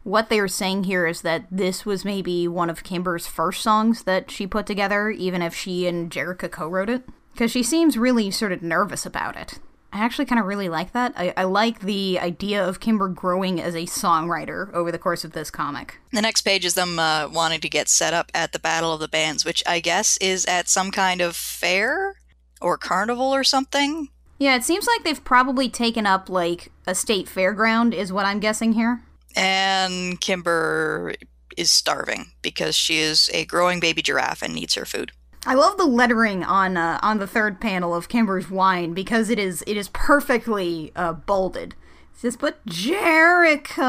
what 0.03 0.29
they 0.29 0.41
were 0.41 0.47
saying 0.47 0.85
here 0.85 1.05
is 1.05 1.21
that 1.21 1.45
this 1.51 1.85
was 1.85 2.03
maybe 2.03 2.47
one 2.47 2.69
of 2.69 2.83
Kimber's 2.83 3.27
first 3.27 3.61
songs 3.61 4.03
that 4.03 4.31
she 4.31 4.47
put 4.47 4.65
together, 4.65 5.09
even 5.09 5.41
if 5.41 5.53
she 5.55 5.87
and 5.87 6.11
Jerrica 6.11 6.49
co-wrote 6.49 6.89
it, 6.89 7.07
because 7.33 7.51
she 7.51 7.63
seems 7.63 7.97
really 7.97 8.31
sort 8.31 8.51
of 8.51 8.63
nervous 8.63 9.05
about 9.05 9.37
it. 9.37 9.59
I 9.93 9.99
actually 9.99 10.25
kind 10.25 10.39
of 10.39 10.45
really 10.45 10.69
like 10.69 10.93
that. 10.93 11.13
I, 11.17 11.33
I 11.35 11.43
like 11.43 11.81
the 11.81 12.17
idea 12.19 12.65
of 12.65 12.79
Kimber 12.79 13.09
growing 13.09 13.59
as 13.59 13.75
a 13.75 13.83
songwriter 13.83 14.73
over 14.73 14.91
the 14.91 14.97
course 14.97 15.23
of 15.23 15.33
this 15.33 15.51
comic. 15.51 15.99
The 16.13 16.21
next 16.21 16.43
page 16.43 16.63
is 16.63 16.75
them 16.75 16.97
uh, 16.97 17.27
wanting 17.27 17.59
to 17.61 17.69
get 17.69 17.89
set 17.89 18.13
up 18.13 18.31
at 18.33 18.53
the 18.53 18.59
Battle 18.59 18.93
of 18.93 19.01
the 19.01 19.09
Bands, 19.09 19.43
which 19.43 19.61
I 19.67 19.79
guess 19.81 20.17
is 20.17 20.45
at 20.45 20.69
some 20.69 20.91
kind 20.91 21.19
of 21.19 21.35
fair 21.35 22.15
or 22.61 22.77
carnival 22.77 23.33
or 23.33 23.43
something. 23.43 24.07
Yeah, 24.39 24.55
it 24.55 24.63
seems 24.63 24.87
like 24.87 25.03
they've 25.03 25.23
probably 25.23 25.69
taken 25.69 26.05
up 26.05 26.29
like 26.29 26.71
a 26.87 26.95
state 26.95 27.27
fairground, 27.27 27.93
is 27.93 28.13
what 28.13 28.25
I'm 28.25 28.39
guessing 28.39 28.73
here. 28.73 29.01
And 29.35 30.19
Kimber 30.19 31.13
is 31.57 31.71
starving 31.71 32.31
because 32.41 32.75
she 32.75 32.99
is 32.99 33.29
a 33.33 33.45
growing 33.45 33.79
baby 33.79 34.01
giraffe 34.01 34.41
and 34.41 34.55
needs 34.55 34.75
her 34.75 34.85
food. 34.85 35.11
I 35.45 35.55
love 35.55 35.77
the 35.77 35.85
lettering 35.85 36.43
on 36.43 36.77
uh, 36.77 36.99
on 37.01 37.17
the 37.17 37.27
third 37.27 37.59
panel 37.59 37.95
of 37.95 38.09
Kimber's 38.09 38.49
whine 38.49 38.93
because 38.93 39.29
it 39.29 39.39
is 39.39 39.63
it 39.65 39.75
is 39.75 39.89
perfectly 39.89 40.91
uh, 40.95 41.13
bolded. 41.13 41.73
It 42.13 42.19
says, 42.19 42.37
"But 42.37 42.63
Jerrica, 42.67 43.79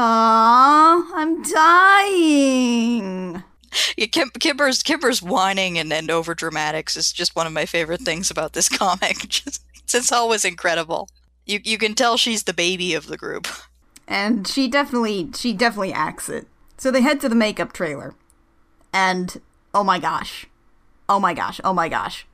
I'm 1.13 1.43
dying." 1.43 3.43
Yeah, 3.97 4.05
Kim- 4.07 4.31
Kimber's 4.39 4.81
Kimber's 4.83 5.21
whining 5.21 5.77
and, 5.77 5.91
and 5.93 6.09
over 6.09 6.33
dramatics 6.35 6.95
is 6.95 7.11
just 7.11 7.35
one 7.35 7.47
of 7.47 7.53
my 7.53 7.65
favorite 7.65 8.01
things 8.01 8.31
about 8.31 8.53
this 8.53 8.69
comic. 8.77 9.17
Just, 9.29 9.63
it's 9.93 10.11
always 10.11 10.45
incredible. 10.45 11.07
You 11.45 11.59
you 11.63 11.77
can 11.77 11.93
tell 11.93 12.17
she's 12.17 12.43
the 12.43 12.53
baby 12.53 12.95
of 12.95 13.07
the 13.07 13.17
group. 13.17 13.47
and 14.07 14.47
she 14.47 14.67
definitely 14.67 15.29
she 15.35 15.53
definitely 15.53 15.93
acts 15.93 16.29
it. 16.29 16.47
So 16.77 16.89
they 16.89 17.01
head 17.01 17.21
to 17.21 17.29
the 17.29 17.35
makeup 17.35 17.73
trailer, 17.73 18.15
and 18.91 19.39
oh 19.73 19.83
my 19.83 19.99
gosh, 19.99 20.47
oh 21.13 21.19
my 21.19 21.35
gosh, 21.35 21.61
oh 21.63 21.73
my 21.73 21.87
gosh, 21.87 22.25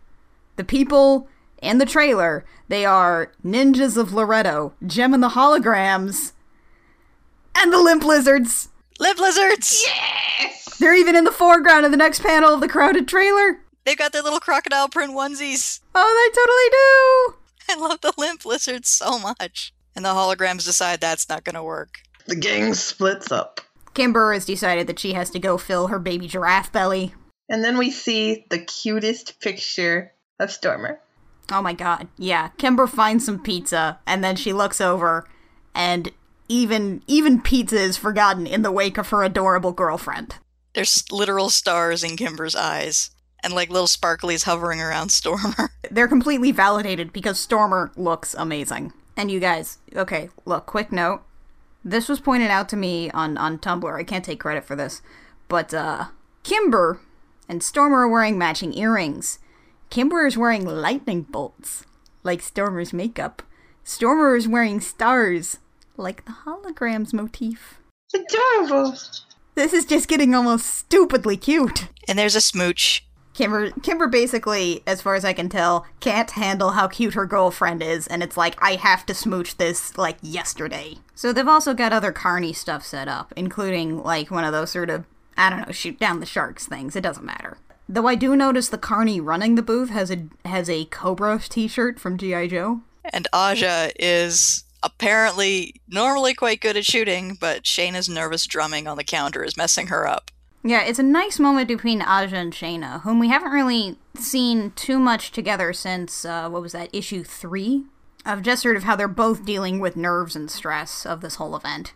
the 0.55 0.63
people 0.63 1.27
and 1.62 1.81
the 1.81 1.86
trailer 1.86 2.45
they 2.69 2.86
are 2.86 3.33
ninjas 3.43 3.98
of 3.98 4.13
Loretto, 4.13 4.74
Jem 4.86 5.13
and 5.13 5.21
the 5.21 5.29
holograms, 5.29 6.31
and 7.55 7.74
the 7.74 7.79
limp 7.79 8.05
lizards. 8.05 8.69
Limp 9.00 9.19
lizards! 9.19 9.83
Yes! 9.86 10.77
They're 10.77 10.95
even 10.95 11.15
in 11.15 11.25
the 11.25 11.31
foreground 11.31 11.86
of 11.86 11.91
the 11.91 11.98
next 11.98 12.21
panel 12.21 12.53
of 12.53 12.62
the 12.62 12.69
crowded 12.69 13.07
trailer. 13.07 13.59
They've 13.86 13.98
got 13.98 14.13
their 14.13 14.21
little 14.21 14.39
crocodile 14.39 14.88
print 14.88 15.13
onesies. 15.13 15.81
Oh, 15.93 16.31
they 16.31 17.75
totally 17.75 17.79
do. 17.79 17.83
I 17.83 17.89
love 17.89 18.01
the 18.01 18.13
limp 18.17 18.45
lizards 18.45 18.88
so 18.88 19.19
much. 19.19 19.74
And 19.95 20.05
the 20.05 20.09
holograms 20.09 20.63
decide 20.63 21.01
that's 21.01 21.27
not 21.27 21.43
gonna 21.43 21.63
work. 21.63 22.00
The 22.27 22.36
gang 22.36 22.74
splits 22.75 23.31
up. 23.31 23.62
Kimber 23.93 24.31
has 24.31 24.45
decided 24.45 24.88
that 24.88 25.00
she 25.00 25.13
has 25.13 25.31
to 25.31 25.39
go 25.39 25.57
fill 25.57 25.88
her 25.88 26.00
baby 26.00 26.27
giraffe 26.27 26.71
belly. 26.71 27.13
And 27.50 27.63
then 27.63 27.77
we 27.77 27.89
see 27.91 28.46
the 28.50 28.60
cutest 28.60 29.39
picture 29.39 30.13
of 30.39 30.51
Stormer. 30.51 31.00
Oh 31.51 31.62
my 31.62 31.74
god. 31.74 32.08
Yeah, 32.18 32.50
Kimber 32.58 32.88
finds 32.88 33.25
some 33.25 33.41
pizza 33.41 34.00
and 34.06 34.24
then 34.24 34.36
she 34.36 34.53
looks 34.53 34.79
over 34.79 35.27
and 35.74 36.12
even 36.48 37.03
even 37.08 37.41
pizza 37.41 37.77
is 37.77 37.98
forgotten 37.98 38.46
in 38.46 38.62
the 38.62 38.72
wake 38.72 38.98
of 38.98 39.10
her 39.10 39.24
adorable 39.24 39.72
girlfriend. 39.72 40.36
There's 40.74 41.12
literal 41.12 41.50
stars 41.50 42.03
in 42.03 42.18
Kimber's 42.18 42.56
eyes. 42.56 43.12
And 43.41 43.53
like 43.53 43.70
little 43.70 43.88
sparklies 43.88 44.44
hovering 44.44 44.82
around 44.82 45.10
Stormer. 45.13 45.72
They're 45.89 46.10
completely 46.10 46.51
validated 46.51 47.13
because 47.13 47.39
Stormer 47.39 47.89
looks 47.96 48.36
amazing. 48.38 48.91
And 49.15 49.32
you 49.32 49.39
guys, 49.39 49.77
okay, 49.96 50.29
look, 50.46 50.65
quick 50.65 50.91
note. 50.91 51.22
This 51.84 52.10
was 52.10 52.20
pointed 52.20 52.51
out 52.51 52.68
to 52.70 52.75
me 52.75 53.10
on 53.12 53.38
on 53.38 53.58
Tumblr. 53.58 53.98
I 53.98 54.03
can't 54.03 54.25
take 54.25 54.41
credit 54.41 54.65
for 54.65 54.75
this. 54.75 55.01
But 55.48 55.74
uh 55.74 56.06
Kimber 56.44 57.00
and 57.50 57.62
Stormer 57.62 58.03
are 58.03 58.08
wearing 58.08 58.38
matching 58.38 58.74
earrings. 58.77 59.39
Kimber 59.89 60.25
is 60.25 60.38
wearing 60.38 60.63
lightning 60.63 61.24
bolts, 61.24 61.86
like 62.24 62.41
Stormer's 62.41 62.94
makeup. 62.94 63.41
Stormer 63.84 64.36
is 64.36 64.48
wearing 64.48 64.79
stars, 64.79 65.58
like 65.98 66.24
the 66.25 66.32
holograms 66.46 67.12
motif. 67.12 67.82
Adorable. 68.13 68.96
This 69.56 69.74
is 69.74 69.86
just 69.86 70.08
getting 70.08 70.34
almost 70.34 70.68
stupidly 70.68 71.36
cute. 71.36 71.88
And 72.08 72.18
there's 72.18 72.36
a 72.36 72.41
smooch. 72.41 73.06
Kimber, 73.34 73.72
Kimber 73.72 74.08
basically, 74.08 74.84
as 74.86 75.01
far 75.01 75.15
as 75.15 75.24
I 75.24 75.34
can 75.34 75.50
tell, 75.50 75.86
can't 76.01 76.32
handle 76.32 76.72
how 76.72 76.88
cute 76.88 77.13
her 77.13 77.25
girlfriend 77.25 77.82
is, 77.82 78.06
and 78.08 78.22
it's 78.22 78.36
like, 78.36 78.62
I 78.62 78.75
have 78.75 79.06
to 79.06 79.13
smooch 79.13 79.56
this, 79.58 79.98
like, 79.98 80.18
yesterday. 80.22 80.98
So 81.15 81.32
they've 81.32 81.48
also 81.48 81.74
got 81.74 81.94
other 81.94 82.12
carny 82.12 82.51
stuff 82.51 82.86
set 82.86 83.08
up, 83.08 83.32
including, 83.38 84.03
like, 84.03 84.29
one 84.29 84.44
of 84.44 84.51
those 84.51 84.72
sort 84.72 84.89
of, 84.89 85.06
I 85.39 85.50
don't 85.50 85.65
know, 85.65 85.72
shoot 85.72 86.00
down 86.00 86.19
the 86.19 86.25
sharks 86.25 86.67
things. 86.67 86.96
It 86.96 87.01
doesn't 87.01 87.25
matter. 87.25 87.58
Though 87.88 88.08
I 88.08 88.15
do 88.15 88.36
notice 88.36 88.67
the 88.67 88.77
carny 88.77 89.19
running 89.19 89.55
the 89.55 89.63
booth 89.63 89.89
has 89.89 90.12
a 90.12 90.27
has 90.46 90.69
a 90.69 90.86
Cobra 90.86 91.39
t-shirt 91.39 92.00
from 92.00 92.17
G.I. 92.17 92.48
Joe. 92.48 92.81
And 93.05 93.27
Aja 93.34 93.89
is 93.98 94.63
apparently 94.84 95.75
normally 95.88 96.34
quite 96.34 96.62
good 96.62 96.77
at 96.77 96.86
shooting, 96.86 97.38
but 97.39 97.65
Shana's 97.65 98.08
nervous 98.08 98.46
drumming 98.46 98.88
on 98.88 98.98
the 98.98 99.03
counter 99.03 99.43
is 99.43 99.58
messing 99.58 99.88
her 99.88 100.08
up. 100.08 100.29
Yeah, 100.63 100.84
it's 100.84 101.00
a 101.00 101.03
nice 101.03 101.39
moment 101.39 101.69
between 101.69 102.01
Aja 102.01 102.36
and 102.36 102.53
Shana, 102.53 103.01
whom 103.01 103.17
we 103.17 103.29
haven't 103.29 103.51
really 103.51 103.98
seen 104.15 104.72
too 104.72 105.00
much 105.00 105.31
together 105.31 105.72
since, 105.72 106.25
uh, 106.25 106.50
what 106.50 106.62
was 106.62 106.74
that, 106.74 106.93
issue 106.93 107.24
three? 107.24 107.86
Of 108.25 108.42
just 108.42 108.61
sort 108.61 108.75
of 108.75 108.83
how 108.83 108.98
they're 108.98 109.07
both 109.07 109.46
dealing 109.46 109.79
with 109.79 109.96
nerves 109.96 110.35
and 110.35 110.51
stress 110.51 111.05
of 111.05 111.22
this 111.22 111.35
whole 111.35 111.55
event. 111.55 111.94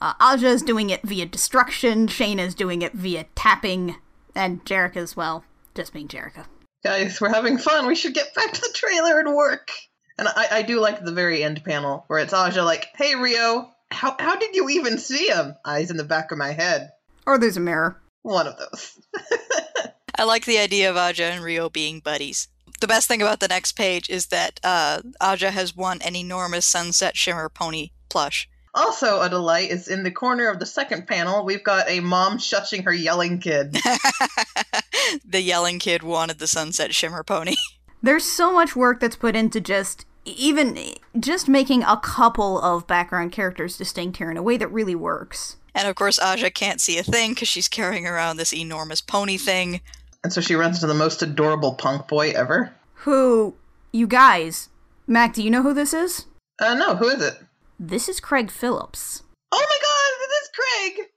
Uh, 0.00 0.14
Aja 0.20 0.48
is 0.48 0.62
doing 0.62 0.90
it 0.90 1.02
via 1.02 1.26
destruction, 1.26 2.06
Shana's 2.06 2.54
doing 2.54 2.82
it 2.82 2.92
via 2.92 3.24
tapping, 3.34 3.96
and 4.34 4.64
Jerrica 4.64 4.96
as 4.96 5.16
well, 5.16 5.44
just 5.74 5.92
being 5.92 6.08
Jerrica. 6.08 6.46
Guys, 6.84 7.20
we're 7.20 7.32
having 7.32 7.58
fun. 7.58 7.86
We 7.86 7.96
should 7.96 8.14
get 8.14 8.34
back 8.34 8.52
to 8.52 8.60
the 8.60 8.72
trailer 8.74 9.18
and 9.18 9.34
work. 9.34 9.70
And 10.18 10.28
I, 10.28 10.46
I 10.50 10.62
do 10.62 10.80
like 10.80 11.02
the 11.02 11.12
very 11.12 11.42
end 11.42 11.64
panel 11.64 12.04
where 12.06 12.18
it's 12.18 12.32
Aja 12.32 12.62
like, 12.62 12.88
hey, 12.94 13.14
Rio, 13.14 13.70
how, 13.90 14.16
how 14.18 14.36
did 14.36 14.54
you 14.54 14.68
even 14.70 14.98
see 14.98 15.28
him? 15.28 15.54
Eyes 15.64 15.90
in 15.90 15.96
the 15.96 16.04
back 16.04 16.30
of 16.30 16.38
my 16.38 16.52
head. 16.52 16.90
Or 17.26 17.38
there's 17.38 17.56
a 17.56 17.60
mirror. 17.60 18.00
One 18.22 18.46
of 18.46 18.56
those. 18.58 18.98
I 20.18 20.24
like 20.24 20.44
the 20.44 20.58
idea 20.58 20.90
of 20.90 20.96
Aja 20.96 21.24
and 21.24 21.44
Rio 21.44 21.68
being 21.68 22.00
buddies. 22.00 22.48
The 22.80 22.86
best 22.86 23.08
thing 23.08 23.22
about 23.22 23.40
the 23.40 23.48
next 23.48 23.72
page 23.72 24.08
is 24.10 24.26
that 24.26 24.60
uh, 24.62 25.00
Aja 25.20 25.50
has 25.50 25.76
won 25.76 26.00
an 26.02 26.16
enormous 26.16 26.66
Sunset 26.66 27.16
Shimmer 27.16 27.48
pony 27.48 27.90
plush. 28.08 28.48
Also, 28.76 29.22
a 29.22 29.30
delight 29.30 29.70
is 29.70 29.88
in 29.88 30.02
the 30.02 30.10
corner 30.10 30.48
of 30.48 30.58
the 30.58 30.66
second 30.66 31.08
panel, 31.08 31.46
we've 31.46 31.64
got 31.64 31.88
a 31.88 32.00
mom 32.00 32.36
shushing 32.36 32.84
her 32.84 32.92
yelling 32.92 33.38
kid. 33.38 33.72
the 35.24 35.40
yelling 35.40 35.78
kid 35.78 36.02
wanted 36.02 36.38
the 36.38 36.46
Sunset 36.46 36.94
Shimmer 36.94 37.24
pony. 37.24 37.54
There's 38.02 38.24
so 38.24 38.52
much 38.52 38.76
work 38.76 39.00
that's 39.00 39.16
put 39.16 39.34
into 39.34 39.62
just 39.62 40.04
even 40.26 40.78
just 41.18 41.48
making 41.48 41.84
a 41.84 41.96
couple 41.96 42.60
of 42.60 42.86
background 42.86 43.32
characters 43.32 43.78
distinct 43.78 44.18
here 44.18 44.30
in 44.30 44.36
a 44.36 44.42
way 44.42 44.58
that 44.58 44.68
really 44.68 44.94
works. 44.94 45.56
And 45.74 45.88
of 45.88 45.94
course, 45.94 46.18
Aja 46.18 46.50
can't 46.50 46.80
see 46.80 46.98
a 46.98 47.02
thing 47.02 47.32
because 47.32 47.48
she's 47.48 47.68
carrying 47.68 48.06
around 48.06 48.36
this 48.36 48.52
enormous 48.52 49.00
pony 49.00 49.38
thing. 49.38 49.80
And 50.22 50.32
so 50.32 50.40
she 50.40 50.54
runs 50.54 50.76
into 50.76 50.86
the 50.86 50.94
most 50.94 51.22
adorable 51.22 51.74
punk 51.74 52.08
boy 52.08 52.30
ever. 52.30 52.74
Who, 52.94 53.54
you 53.92 54.06
guys, 54.06 54.68
Mac, 55.06 55.32
do 55.32 55.42
you 55.42 55.50
know 55.50 55.62
who 55.62 55.72
this 55.72 55.94
is? 55.94 56.26
Uh, 56.58 56.74
no, 56.74 56.96
who 56.96 57.08
is 57.08 57.22
it? 57.22 57.38
This 57.78 58.08
is 58.08 58.20
Craig 58.20 58.50
Phillips. 58.50 59.22
Oh 59.52 59.58
my 59.58 59.78
god, 59.82 60.28
this 60.28 60.42
is 60.42 60.50
Craig! 60.54 61.10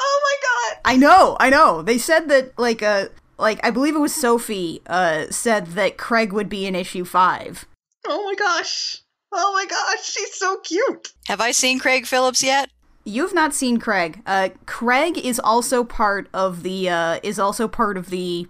Oh 0.00 0.20
my 0.24 0.74
god! 0.74 0.80
I 0.84 0.96
know, 0.96 1.36
I 1.38 1.50
know. 1.50 1.82
They 1.82 1.98
said 1.98 2.28
that, 2.30 2.58
like, 2.58 2.82
uh, 2.82 3.08
like, 3.38 3.60
I 3.64 3.70
believe 3.70 3.94
it 3.94 4.00
was 4.00 4.14
Sophie, 4.14 4.80
uh, 4.86 5.26
said 5.30 5.66
that 5.68 5.98
Craig 5.98 6.32
would 6.32 6.48
be 6.48 6.66
in 6.66 6.74
issue 6.74 7.04
five. 7.04 7.66
Oh 8.06 8.24
my 8.24 8.34
gosh! 8.34 9.02
Oh 9.30 9.52
my 9.52 9.66
gosh, 9.66 10.04
she's 10.04 10.34
so 10.34 10.58
cute! 10.60 11.12
Have 11.26 11.42
I 11.42 11.50
seen 11.50 11.78
Craig 11.78 12.06
Phillips 12.06 12.42
yet? 12.42 12.70
You've 13.04 13.34
not 13.34 13.54
seen 13.54 13.78
Craig. 13.78 14.22
Uh, 14.26 14.48
Craig 14.64 15.18
is 15.18 15.38
also 15.38 15.84
part 15.84 16.28
of 16.32 16.62
the 16.62 16.88
uh, 16.88 17.20
is 17.22 17.38
also 17.38 17.68
part 17.68 17.98
of 17.98 18.08
the 18.08 18.48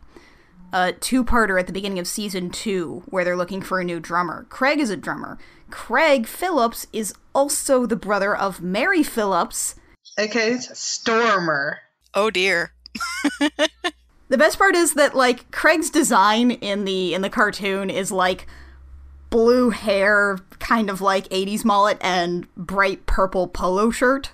uh, 0.72 0.92
two-parter 1.00 1.58
at 1.58 1.66
the 1.66 1.72
beginning 1.72 1.98
of 1.98 2.06
season 2.06 2.50
two, 2.50 3.02
where 3.06 3.24
they're 3.24 3.36
looking 3.36 3.60
for 3.60 3.80
a 3.80 3.84
new 3.84 3.98
drummer. 3.98 4.46
Craig 4.50 4.78
is 4.78 4.90
a 4.90 4.96
drummer. 4.96 5.36
Craig 5.70 6.26
Phillips 6.26 6.86
is 6.92 7.14
also 7.34 7.86
the 7.86 7.96
brother 7.96 8.36
of 8.36 8.60
Mary 8.60 9.02
Phillips. 9.02 9.74
Okay, 10.18 10.56
Stormer. 10.58 11.80
Oh 12.14 12.30
dear. 12.30 12.72
the 14.28 14.38
best 14.38 14.58
part 14.58 14.74
is 14.74 14.94
that 14.94 15.14
like 15.14 15.50
Craig's 15.50 15.90
design 15.90 16.50
in 16.50 16.84
the 16.84 17.14
in 17.14 17.22
the 17.22 17.30
cartoon 17.30 17.90
is 17.90 18.10
like 18.10 18.46
blue 19.28 19.70
hair, 19.70 20.38
kind 20.58 20.88
of 20.88 21.00
like 21.00 21.28
80s 21.28 21.64
mullet 21.64 21.98
and 22.00 22.52
bright 22.56 23.06
purple 23.06 23.48
polo 23.48 23.90
shirt 23.90 24.30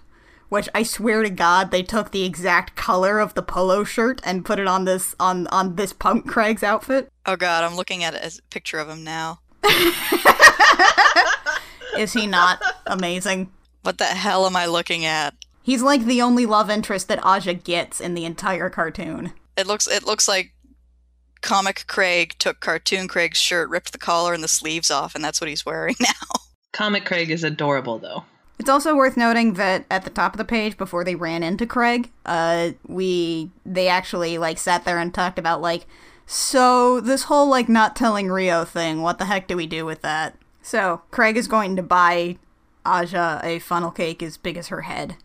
which 0.52 0.68
I 0.74 0.82
swear 0.82 1.22
to 1.22 1.30
God 1.30 1.70
they 1.70 1.82
took 1.82 2.10
the 2.10 2.26
exact 2.26 2.76
color 2.76 3.20
of 3.20 3.32
the 3.32 3.42
polo 3.42 3.84
shirt 3.84 4.20
and 4.22 4.44
put 4.44 4.58
it 4.58 4.66
on 4.66 4.84
this 4.84 5.14
on 5.18 5.46
on 5.46 5.76
this 5.76 5.94
punk 5.94 6.28
Craig's 6.28 6.62
outfit. 6.62 7.10
Oh 7.24 7.36
God, 7.36 7.64
I'm 7.64 7.74
looking 7.74 8.04
at 8.04 8.14
a 8.14 8.38
picture 8.50 8.78
of 8.78 8.86
him 8.86 9.02
now. 9.02 9.40
Is 11.98 12.12
he 12.12 12.26
not 12.26 12.60
amazing? 12.86 13.50
What 13.82 13.98
the 13.98 14.04
hell 14.04 14.46
am 14.46 14.56
I 14.56 14.66
looking 14.66 15.04
at? 15.04 15.34
He's 15.62 15.82
like 15.82 16.04
the 16.04 16.22
only 16.22 16.46
love 16.46 16.70
interest 16.70 17.08
that 17.08 17.24
Aja 17.24 17.54
gets 17.54 18.00
in 18.00 18.14
the 18.14 18.24
entire 18.24 18.70
cartoon. 18.70 19.32
It 19.56 19.66
looks 19.66 19.86
it 19.86 20.04
looks 20.04 20.26
like 20.26 20.52
comic 21.40 21.84
Craig 21.86 22.34
took 22.38 22.60
cartoon 22.60 23.08
Craig's 23.08 23.38
shirt, 23.38 23.68
ripped 23.68 23.92
the 23.92 23.98
collar 23.98 24.32
and 24.32 24.42
the 24.42 24.48
sleeves 24.48 24.90
off, 24.90 25.14
and 25.14 25.22
that's 25.22 25.40
what 25.40 25.48
he's 25.48 25.66
wearing 25.66 25.96
now. 26.00 26.40
Comic 26.72 27.04
Craig 27.04 27.30
is 27.30 27.44
adorable 27.44 27.98
though. 27.98 28.24
It's 28.58 28.68
also 28.68 28.94
worth 28.94 29.16
noting 29.16 29.54
that 29.54 29.84
at 29.90 30.04
the 30.04 30.10
top 30.10 30.34
of 30.34 30.38
the 30.38 30.44
page, 30.44 30.76
before 30.76 31.04
they 31.04 31.16
ran 31.16 31.42
into 31.42 31.66
Craig, 31.66 32.10
uh, 32.24 32.70
we 32.86 33.50
they 33.66 33.88
actually 33.88 34.38
like 34.38 34.58
sat 34.58 34.84
there 34.84 34.98
and 34.98 35.12
talked 35.12 35.38
about 35.38 35.60
like, 35.60 35.86
so 36.32 37.00
this 37.00 37.24
whole 37.24 37.48
like 37.48 37.68
not 37.68 37.94
telling 37.94 38.30
Rio 38.30 38.64
thing. 38.64 39.02
What 39.02 39.18
the 39.18 39.26
heck 39.26 39.46
do 39.46 39.56
we 39.56 39.66
do 39.66 39.84
with 39.84 40.02
that? 40.02 40.36
So 40.62 41.02
Craig 41.10 41.36
is 41.36 41.48
going 41.48 41.76
to 41.76 41.82
buy 41.82 42.38
Aja 42.86 43.40
a 43.42 43.58
funnel 43.58 43.90
cake 43.90 44.22
as 44.22 44.36
big 44.36 44.56
as 44.56 44.68
her 44.68 44.82
head. 44.82 45.16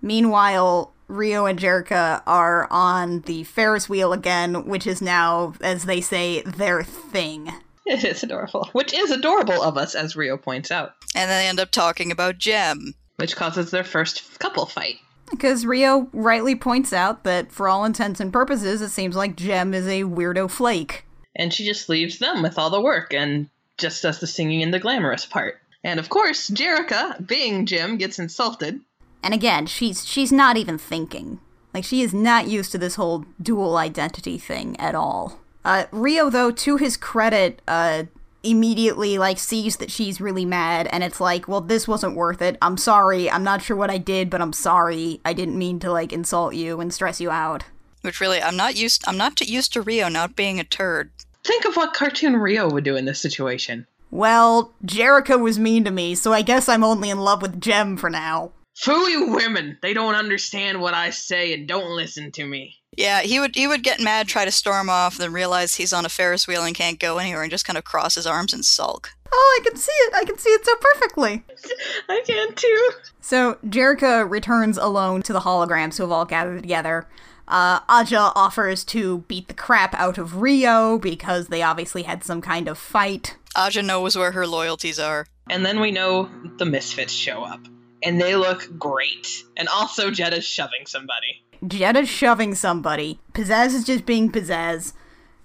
Meanwhile, 0.00 0.92
Rio 1.06 1.46
and 1.46 1.58
Jerrica 1.58 2.22
are 2.26 2.66
on 2.70 3.20
the 3.20 3.44
Ferris 3.44 3.88
wheel 3.88 4.12
again, 4.12 4.66
which 4.66 4.86
is 4.86 5.00
now, 5.00 5.54
as 5.60 5.84
they 5.84 6.00
say, 6.00 6.42
their 6.42 6.82
thing. 6.82 7.52
It 7.84 8.04
is 8.04 8.22
adorable. 8.22 8.68
Which 8.70 8.94
is 8.94 9.10
adorable 9.10 9.60
of 9.60 9.76
us, 9.76 9.96
as 9.96 10.14
Rio 10.14 10.36
points 10.36 10.70
out. 10.70 10.94
And 11.16 11.28
they 11.28 11.48
end 11.48 11.58
up 11.58 11.72
talking 11.72 12.12
about 12.12 12.38
Jem. 12.38 12.94
Which 13.16 13.34
causes 13.34 13.72
their 13.72 13.82
first 13.82 14.38
couple 14.38 14.66
fight. 14.66 14.98
Because 15.32 15.66
Rio 15.66 16.08
rightly 16.12 16.54
points 16.54 16.92
out 16.92 17.24
that, 17.24 17.50
for 17.50 17.68
all 17.68 17.84
intents 17.84 18.20
and 18.20 18.32
purposes, 18.32 18.80
it 18.80 18.90
seems 18.90 19.16
like 19.16 19.34
Jem 19.34 19.74
is 19.74 19.88
a 19.88 20.02
weirdo 20.02 20.48
flake. 20.48 21.04
And 21.34 21.52
she 21.52 21.64
just 21.64 21.88
leaves 21.88 22.18
them 22.18 22.42
with 22.42 22.58
all 22.58 22.70
the 22.70 22.80
work 22.80 23.12
and 23.12 23.48
just 23.78 24.02
does 24.02 24.20
the 24.20 24.26
singing 24.26 24.62
and 24.62 24.72
the 24.72 24.78
glamorous 24.78 25.24
part. 25.26 25.58
And 25.82 25.98
of 25.98 26.08
course, 26.08 26.50
Jerrica, 26.50 27.26
being 27.26 27.66
Jem, 27.66 27.96
gets 27.96 28.18
insulted. 28.18 28.80
And 29.22 29.34
again, 29.34 29.66
she's 29.66 30.06
she's 30.06 30.30
not 30.30 30.56
even 30.56 30.78
thinking. 30.78 31.40
Like 31.74 31.84
she 31.84 32.02
is 32.02 32.12
not 32.12 32.48
used 32.48 32.70
to 32.72 32.78
this 32.78 32.96
whole 32.96 33.24
dual 33.40 33.76
identity 33.76 34.38
thing 34.38 34.78
at 34.78 34.94
all. 34.94 35.40
Uh, 35.64 35.86
Rio, 35.90 36.28
though, 36.28 36.50
to 36.50 36.76
his 36.76 36.96
credit, 36.96 37.62
uh, 37.66 38.04
immediately 38.42 39.18
like 39.18 39.38
sees 39.38 39.76
that 39.76 39.90
she's 39.90 40.20
really 40.20 40.44
mad, 40.44 40.88
and 40.92 41.04
it's 41.04 41.20
like, 41.20 41.48
well, 41.48 41.60
this 41.60 41.86
wasn't 41.86 42.16
worth 42.16 42.42
it. 42.42 42.58
I'm 42.62 42.76
sorry. 42.76 43.30
I'm 43.30 43.44
not 43.44 43.62
sure 43.62 43.76
what 43.76 43.90
I 43.90 43.98
did, 43.98 44.30
but 44.30 44.40
I'm 44.40 44.52
sorry. 44.52 45.20
I 45.24 45.32
didn't 45.32 45.58
mean 45.58 45.78
to 45.80 45.92
like 45.92 46.12
insult 46.12 46.54
you 46.54 46.80
and 46.80 46.92
stress 46.92 47.20
you 47.20 47.30
out. 47.30 47.64
Which 48.02 48.20
really, 48.20 48.42
I'm 48.42 48.56
not 48.56 48.76
used. 48.76 49.04
I'm 49.06 49.16
not 49.16 49.40
used 49.40 49.72
to 49.74 49.82
Rio 49.82 50.08
not 50.08 50.36
being 50.36 50.58
a 50.58 50.64
turd. 50.64 51.10
Think 51.44 51.64
of 51.64 51.76
what 51.76 51.94
cartoon 51.94 52.36
Rio 52.36 52.70
would 52.70 52.84
do 52.84 52.96
in 52.96 53.04
this 53.04 53.20
situation. 53.20 53.86
Well, 54.10 54.74
Jerrica 54.84 55.40
was 55.40 55.58
mean 55.58 55.84
to 55.84 55.90
me, 55.90 56.14
so 56.14 56.32
I 56.32 56.42
guess 56.42 56.68
I'm 56.68 56.84
only 56.84 57.10
in 57.10 57.18
love 57.18 57.40
with 57.40 57.60
Jem 57.60 57.96
for 57.96 58.10
now. 58.10 58.52
Fooey 58.76 59.34
women! 59.34 59.78
They 59.82 59.94
don't 59.94 60.14
understand 60.14 60.80
what 60.80 60.94
I 60.94 61.10
say 61.10 61.54
and 61.54 61.66
don't 61.66 61.96
listen 61.96 62.32
to 62.32 62.44
me. 62.44 62.81
Yeah, 62.96 63.22
he 63.22 63.40
would 63.40 63.54
he 63.54 63.66
would 63.66 63.82
get 63.82 64.00
mad, 64.00 64.28
try 64.28 64.44
to 64.44 64.50
storm 64.50 64.90
off, 64.90 65.16
then 65.16 65.32
realize 65.32 65.76
he's 65.76 65.92
on 65.92 66.04
a 66.04 66.10
Ferris 66.10 66.46
wheel 66.46 66.64
and 66.64 66.74
can't 66.74 66.98
go 66.98 67.18
anywhere, 67.18 67.42
and 67.42 67.50
just 67.50 67.64
kind 67.64 67.78
of 67.78 67.84
cross 67.84 68.16
his 68.16 68.26
arms 68.26 68.52
and 68.52 68.64
sulk. 68.64 69.10
Oh, 69.32 69.60
I 69.60 69.64
can 69.64 69.76
see 69.76 69.92
it. 69.92 70.14
I 70.14 70.24
can 70.24 70.36
see 70.36 70.50
it 70.50 70.64
so 70.64 70.74
perfectly. 70.76 71.42
I 72.08 72.22
can 72.26 72.54
too. 72.54 72.90
So 73.20 73.54
Jerrica 73.64 74.28
returns 74.28 74.76
alone 74.76 75.22
to 75.22 75.32
the 75.32 75.40
holograms 75.40 75.96
who 75.96 76.02
have 76.02 76.12
all 76.12 76.26
gathered 76.26 76.62
together. 76.62 77.06
Uh, 77.48 77.80
Aja 77.88 78.32
offers 78.34 78.84
to 78.84 79.18
beat 79.28 79.48
the 79.48 79.54
crap 79.54 79.94
out 79.94 80.18
of 80.18 80.40
Rio 80.42 80.98
because 80.98 81.48
they 81.48 81.62
obviously 81.62 82.02
had 82.02 82.24
some 82.24 82.40
kind 82.40 82.68
of 82.68 82.78
fight. 82.78 83.36
Aja 83.56 83.82
knows 83.82 84.16
where 84.16 84.32
her 84.32 84.46
loyalties 84.46 84.98
are. 84.98 85.26
And 85.50 85.64
then 85.64 85.80
we 85.80 85.90
know 85.90 86.30
the 86.58 86.64
Misfits 86.64 87.12
show 87.12 87.42
up. 87.42 87.60
And 88.02 88.20
they 88.20 88.36
look 88.36 88.78
great. 88.78 89.44
And 89.56 89.68
also 89.68 90.10
Jetta's 90.10 90.44
shoving 90.44 90.86
somebody. 90.86 91.41
Jetta's 91.66 92.08
shoving 92.08 92.54
somebody. 92.54 93.20
Pizzazz 93.34 93.74
is 93.74 93.84
just 93.84 94.04
being 94.04 94.30
Pizzazz. 94.30 94.92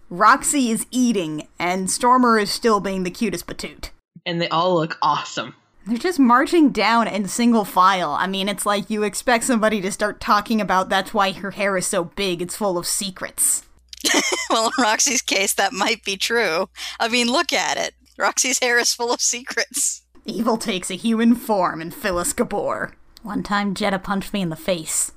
Roxy 0.10 0.72
is 0.72 0.88
eating, 0.90 1.48
and 1.60 1.92
Stormer 1.92 2.40
is 2.40 2.50
still 2.50 2.80
being 2.80 3.04
the 3.04 3.12
cutest 3.12 3.46
patoot. 3.46 3.90
And 4.26 4.42
they 4.42 4.50
all 4.50 4.76
look 4.76 4.98
awesome. 5.02 5.56
They're 5.86 5.98
just 5.98 6.20
marching 6.20 6.72
down 6.72 7.08
in 7.08 7.28
single 7.28 7.66
file. 7.66 8.12
I 8.12 8.28
mean, 8.28 8.50
it's 8.50 8.66
like 8.66 8.90
you 8.90 9.04
expect 9.04 9.44
somebody 9.44 9.80
to 9.82 9.92
start 9.92 10.20
talking 10.20 10.60
about 10.60 10.90
that's 10.90 11.14
why 11.14 11.32
her 11.32 11.52
hair 11.52 11.78
is 11.78 11.86
so 11.86 12.06
big, 12.06 12.42
it's 12.42 12.58
full 12.58 12.78
of 12.78 12.88
secrets. 12.88 13.64
well, 14.50 14.68
in 14.68 14.84
Roxy's 14.84 15.22
case, 15.22 15.54
that 15.54 15.72
might 15.72 16.04
be 16.04 16.18
true. 16.18 16.70
I 17.00 17.08
mean, 17.08 17.28
look 17.28 17.54
at 17.54 17.78
it. 17.78 17.94
Roxy's 18.18 18.60
hair 18.60 18.80
is 18.80 18.94
full 18.94 19.14
of 19.14 19.22
secrets. 19.22 20.04
Evil 20.26 20.58
takes 20.58 20.90
a 20.90 20.96
human 20.96 21.36
form 21.36 21.82
in 21.82 21.92
Phyllis 21.92 22.34
Gabor. 22.34 22.96
One 23.24 23.44
time, 23.44 23.74
Jetta 23.74 24.00
punched 24.00 24.34
me 24.34 24.42
in 24.42 24.50
the 24.50 24.56
face. 24.56 25.14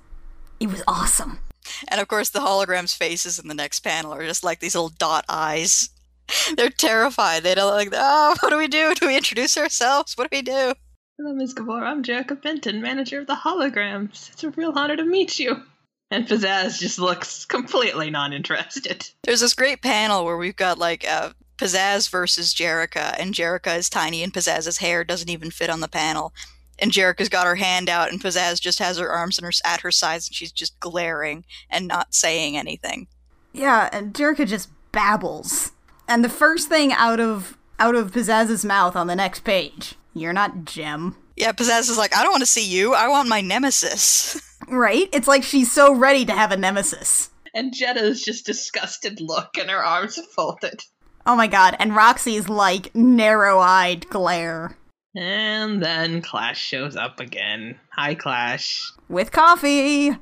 It 0.60 0.70
was 0.70 0.82
awesome. 0.86 1.38
And 1.88 2.00
of 2.00 2.08
course, 2.08 2.28
the 2.28 2.40
hologram's 2.40 2.94
faces 2.94 3.38
in 3.38 3.48
the 3.48 3.54
next 3.54 3.80
panel 3.80 4.12
are 4.12 4.26
just 4.26 4.44
like 4.44 4.60
these 4.60 4.74
little 4.74 4.90
dot 4.90 5.24
eyes. 5.28 5.88
They're 6.56 6.68
terrified. 6.68 7.42
They 7.42 7.54
don't 7.54 7.72
like, 7.72 7.88
oh, 7.92 8.36
what 8.40 8.50
do 8.50 8.58
we 8.58 8.68
do? 8.68 8.94
Do 8.94 9.06
we 9.06 9.16
introduce 9.16 9.56
ourselves? 9.56 10.16
What 10.16 10.30
do 10.30 10.36
we 10.36 10.42
do? 10.42 10.74
Hello, 11.18 11.32
Ms. 11.34 11.54
Gabor. 11.54 11.84
I'm 11.84 12.02
Jerrica 12.02 12.40
Benton, 12.40 12.80
manager 12.80 13.20
of 13.20 13.26
the 13.26 13.34
holograms. 13.34 14.30
It's 14.32 14.44
a 14.44 14.50
real 14.50 14.72
honor 14.76 14.96
to 14.96 15.04
meet 15.04 15.38
you. 15.38 15.62
And 16.10 16.26
Pizzazz 16.26 16.78
just 16.78 16.98
looks 16.98 17.44
completely 17.44 18.10
non 18.10 18.32
interested. 18.32 19.08
There's 19.22 19.40
this 19.40 19.54
great 19.54 19.80
panel 19.80 20.24
where 20.24 20.36
we've 20.36 20.56
got 20.56 20.78
like 20.78 21.08
uh, 21.08 21.30
Pizzazz 21.56 22.10
versus 22.10 22.52
Jerrica, 22.52 23.14
and 23.18 23.34
Jerrica 23.34 23.76
is 23.76 23.88
tiny, 23.88 24.22
and 24.22 24.32
Pizzazz's 24.32 24.78
hair 24.78 25.04
doesn't 25.04 25.28
even 25.28 25.50
fit 25.50 25.70
on 25.70 25.80
the 25.80 25.88
panel. 25.88 26.32
And 26.80 26.92
Jerrica's 26.92 27.28
got 27.28 27.46
her 27.46 27.56
hand 27.56 27.88
out, 27.88 28.10
and 28.10 28.20
Pizzazz 28.20 28.60
just 28.60 28.78
has 28.78 28.98
her 28.98 29.10
arms 29.10 29.38
her, 29.38 29.50
at 29.64 29.82
her 29.82 29.90
sides, 29.90 30.28
and 30.28 30.34
she's 30.34 30.52
just 30.52 30.78
glaring 30.80 31.44
and 31.68 31.86
not 31.86 32.14
saying 32.14 32.56
anything. 32.56 33.06
Yeah, 33.52 33.88
and 33.92 34.14
Jerrica 34.14 34.46
just 34.46 34.70
babbles. 34.92 35.72
And 36.08 36.24
the 36.24 36.28
first 36.28 36.68
thing 36.68 36.92
out 36.92 37.20
of 37.20 37.56
out 37.78 37.94
of 37.94 38.12
Pizzazz's 38.12 38.64
mouth 38.64 38.96
on 38.96 39.06
the 39.06 39.16
next 39.16 39.40
page, 39.40 39.94
you're 40.14 40.32
not 40.32 40.64
Jem. 40.64 41.16
Yeah, 41.36 41.52
Pizzazz 41.52 41.88
is 41.88 41.96
like, 41.96 42.14
I 42.14 42.22
don't 42.22 42.32
want 42.32 42.42
to 42.42 42.46
see 42.46 42.66
you. 42.66 42.94
I 42.94 43.08
want 43.08 43.28
my 43.28 43.40
nemesis. 43.40 44.40
Right? 44.68 45.08
It's 45.12 45.26
like 45.26 45.42
she's 45.42 45.72
so 45.72 45.92
ready 45.92 46.24
to 46.26 46.32
have 46.32 46.52
a 46.52 46.56
nemesis. 46.56 47.30
And 47.54 47.74
Jetta's 47.74 48.22
just 48.22 48.46
disgusted 48.46 49.20
look 49.20 49.56
and 49.58 49.68
her 49.70 49.84
arms 49.84 50.18
folded. 50.36 50.82
Oh 51.26 51.34
my 51.34 51.46
god, 51.46 51.76
and 51.78 51.96
Roxy's 51.96 52.48
like 52.48 52.94
narrow 52.94 53.58
eyed 53.58 54.08
glare. 54.08 54.76
And 55.14 55.82
then 55.82 56.22
Clash 56.22 56.60
shows 56.60 56.96
up 56.96 57.18
again. 57.18 57.78
Hi, 57.90 58.14
Clash. 58.14 58.92
With 59.08 59.32
coffee! 59.32 60.16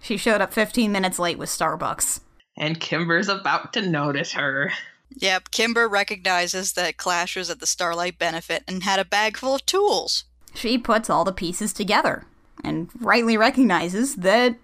She 0.00 0.16
showed 0.18 0.42
up 0.42 0.52
15 0.52 0.92
minutes 0.92 1.18
late 1.18 1.38
with 1.38 1.48
Starbucks. 1.48 2.20
And 2.56 2.78
Kimber's 2.78 3.28
about 3.28 3.72
to 3.72 3.82
notice 3.82 4.32
her. 4.32 4.70
Yep, 5.16 5.50
Kimber 5.50 5.88
recognizes 5.88 6.74
that 6.74 6.96
Clash 6.96 7.36
was 7.36 7.48
at 7.48 7.60
the 7.60 7.66
Starlight 7.66 8.18
Benefit 8.18 8.64
and 8.68 8.82
had 8.82 8.98
a 8.98 9.04
bag 9.04 9.36
full 9.36 9.54
of 9.54 9.64
tools. 9.64 10.24
She 10.54 10.76
puts 10.76 11.08
all 11.08 11.24
the 11.24 11.32
pieces 11.32 11.72
together 11.72 12.26
and 12.62 12.90
rightly 13.00 13.36
recognizes 13.36 14.16
that 14.16 14.56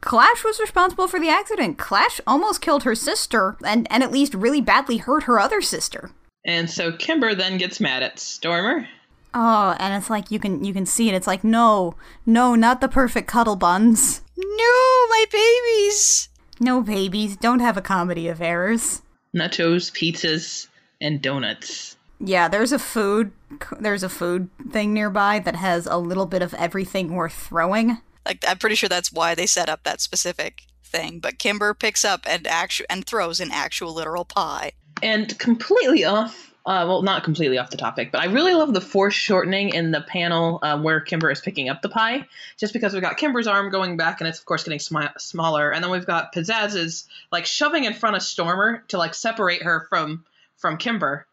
Clash 0.00 0.44
was 0.44 0.60
responsible 0.60 1.08
for 1.08 1.18
the 1.18 1.28
accident. 1.28 1.78
Clash 1.78 2.20
almost 2.26 2.60
killed 2.60 2.84
her 2.84 2.94
sister 2.94 3.56
and, 3.64 3.86
and 3.90 4.02
at 4.02 4.12
least 4.12 4.34
really 4.34 4.60
badly 4.60 4.98
hurt 4.98 5.24
her 5.24 5.40
other 5.40 5.60
sister. 5.60 6.10
And 6.44 6.70
so 6.70 6.92
Kimber 6.92 7.34
then 7.34 7.58
gets 7.58 7.80
mad 7.80 8.02
at 8.02 8.18
Stormer. 8.18 8.86
Oh, 9.32 9.76
and 9.78 9.94
it's 9.94 10.10
like 10.10 10.30
you 10.30 10.38
can 10.38 10.64
you 10.64 10.72
can 10.72 10.86
see 10.86 11.08
it. 11.08 11.14
It's 11.14 11.26
like 11.26 11.44
no, 11.44 11.94
no, 12.26 12.54
not 12.54 12.80
the 12.80 12.88
perfect 12.88 13.28
cuddle 13.28 13.56
buns. 13.56 14.22
No, 14.36 15.06
my 15.08 15.24
babies. 15.30 16.28
No 16.58 16.82
babies. 16.82 17.36
Don't 17.36 17.60
have 17.60 17.76
a 17.76 17.82
comedy 17.82 18.28
of 18.28 18.42
errors. 18.42 19.02
Nachos, 19.34 19.92
pizzas, 19.92 20.66
and 21.00 21.22
donuts. 21.22 21.96
Yeah, 22.18 22.48
there's 22.48 22.72
a 22.72 22.78
food 22.78 23.32
there's 23.78 24.02
a 24.02 24.08
food 24.08 24.48
thing 24.70 24.92
nearby 24.92 25.38
that 25.40 25.56
has 25.56 25.86
a 25.86 25.96
little 25.96 26.26
bit 26.26 26.42
of 26.42 26.54
everything 26.54 27.14
worth 27.14 27.32
throwing. 27.32 27.98
Like 28.26 28.44
I'm 28.46 28.58
pretty 28.58 28.76
sure 28.76 28.88
that's 28.88 29.12
why 29.12 29.34
they 29.34 29.46
set 29.46 29.68
up 29.68 29.84
that 29.84 30.00
specific 30.00 30.64
thing. 30.84 31.20
But 31.20 31.38
Kimber 31.38 31.72
picks 31.72 32.04
up 32.04 32.26
and 32.28 32.46
actu- 32.46 32.84
and 32.90 33.06
throws 33.06 33.40
an 33.40 33.50
actual 33.52 33.94
literal 33.94 34.24
pie. 34.24 34.72
And 35.02 35.38
completely 35.38 36.04
off 36.04 36.49
uh, 36.66 36.84
well, 36.86 37.02
not 37.02 37.24
completely 37.24 37.58
off 37.58 37.70
the 37.70 37.76
topic, 37.76 38.12
but 38.12 38.20
I 38.20 38.26
really 38.26 38.54
love 38.54 38.74
the 38.74 38.80
foreshortening 38.80 39.70
in 39.70 39.90
the 39.90 40.02
panel 40.02 40.58
uh, 40.62 40.78
where 40.78 41.00
Kimber 41.00 41.30
is 41.30 41.40
picking 41.40 41.68
up 41.68 41.80
the 41.80 41.88
pie, 41.88 42.26
just 42.58 42.72
because 42.72 42.92
we've 42.92 43.02
got 43.02 43.16
Kimber's 43.16 43.46
arm 43.46 43.70
going 43.70 43.96
back 43.96 44.20
and 44.20 44.28
it's 44.28 44.38
of 44.38 44.44
course 44.44 44.64
getting 44.64 44.78
sm- 44.78 45.16
smaller, 45.18 45.70
and 45.70 45.82
then 45.82 45.90
we've 45.90 46.06
got 46.06 46.34
Pizzazz's 46.34 47.08
like 47.32 47.46
shoving 47.46 47.84
in 47.84 47.94
front 47.94 48.16
of 48.16 48.22
Stormer 48.22 48.84
to 48.88 48.98
like 48.98 49.14
separate 49.14 49.62
her 49.62 49.86
from 49.88 50.24
from 50.56 50.76
Kimber, 50.76 51.26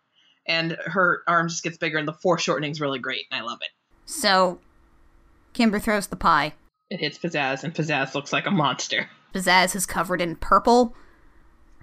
and 0.46 0.78
her 0.86 1.24
arm 1.28 1.50
just 1.50 1.64
gets 1.64 1.78
bigger, 1.78 1.98
and 1.98 2.08
the 2.08 2.14
foreshortening 2.14 2.72
is 2.72 2.80
really 2.80 3.00
great, 3.00 3.26
and 3.30 3.42
I 3.42 3.44
love 3.46 3.60
it. 3.62 3.70
So, 4.06 4.60
Kimber 5.54 5.80
throws 5.80 6.08
the 6.08 6.16
pie. 6.16 6.54
It 6.90 7.02
hits 7.02 7.18
Pizzazz, 7.18 7.66
and 7.66 7.76
Pizzazz 7.76 8.16
looks 8.16 8.32
like 8.32 8.46
a 8.46 8.52
monster. 8.52 9.10
Pizzazz 9.34 9.76
is 9.76 9.86
covered 9.86 10.22
in 10.22 10.38
purple. 10.38 10.96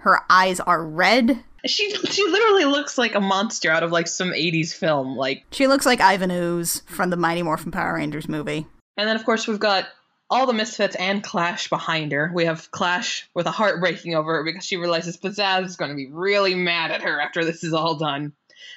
Her 0.04 0.20
eyes 0.28 0.60
are 0.60 0.84
red. 0.84 1.42
She 1.64 1.90
she 1.90 2.22
literally 2.24 2.66
looks 2.66 2.98
like 2.98 3.14
a 3.14 3.22
monster 3.22 3.70
out 3.70 3.82
of 3.82 3.90
like 3.90 4.06
some 4.06 4.32
80s 4.32 4.74
film. 4.74 5.16
Like 5.16 5.44
she 5.50 5.66
looks 5.66 5.86
like 5.86 6.02
Ivan 6.02 6.30
Ooze 6.30 6.82
from 6.86 7.08
the 7.08 7.16
Mighty 7.16 7.42
Morphin 7.42 7.72
Power 7.72 7.94
Rangers 7.94 8.28
movie. 8.28 8.66
And 8.98 9.08
then 9.08 9.16
of 9.16 9.24
course 9.24 9.48
we've 9.48 9.58
got 9.58 9.86
all 10.28 10.46
the 10.46 10.52
Misfits 10.52 10.94
and 10.96 11.22
Clash 11.22 11.70
behind 11.70 12.12
her. 12.12 12.30
We 12.34 12.44
have 12.44 12.70
Clash 12.70 13.26
with 13.34 13.46
a 13.46 13.50
heart 13.50 13.80
breaking 13.80 14.14
over 14.14 14.34
her 14.34 14.44
because 14.44 14.66
she 14.66 14.76
realizes 14.76 15.16
Pizzazz 15.16 15.64
is 15.64 15.76
going 15.76 15.90
to 15.90 15.96
be 15.96 16.10
really 16.12 16.54
mad 16.54 16.90
at 16.90 17.00
her 17.00 17.18
after 17.18 17.42
this 17.42 17.64
is 17.64 17.72
all 17.72 17.94
done. 17.96 18.34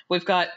We've 0.10 0.24
got 0.24 0.48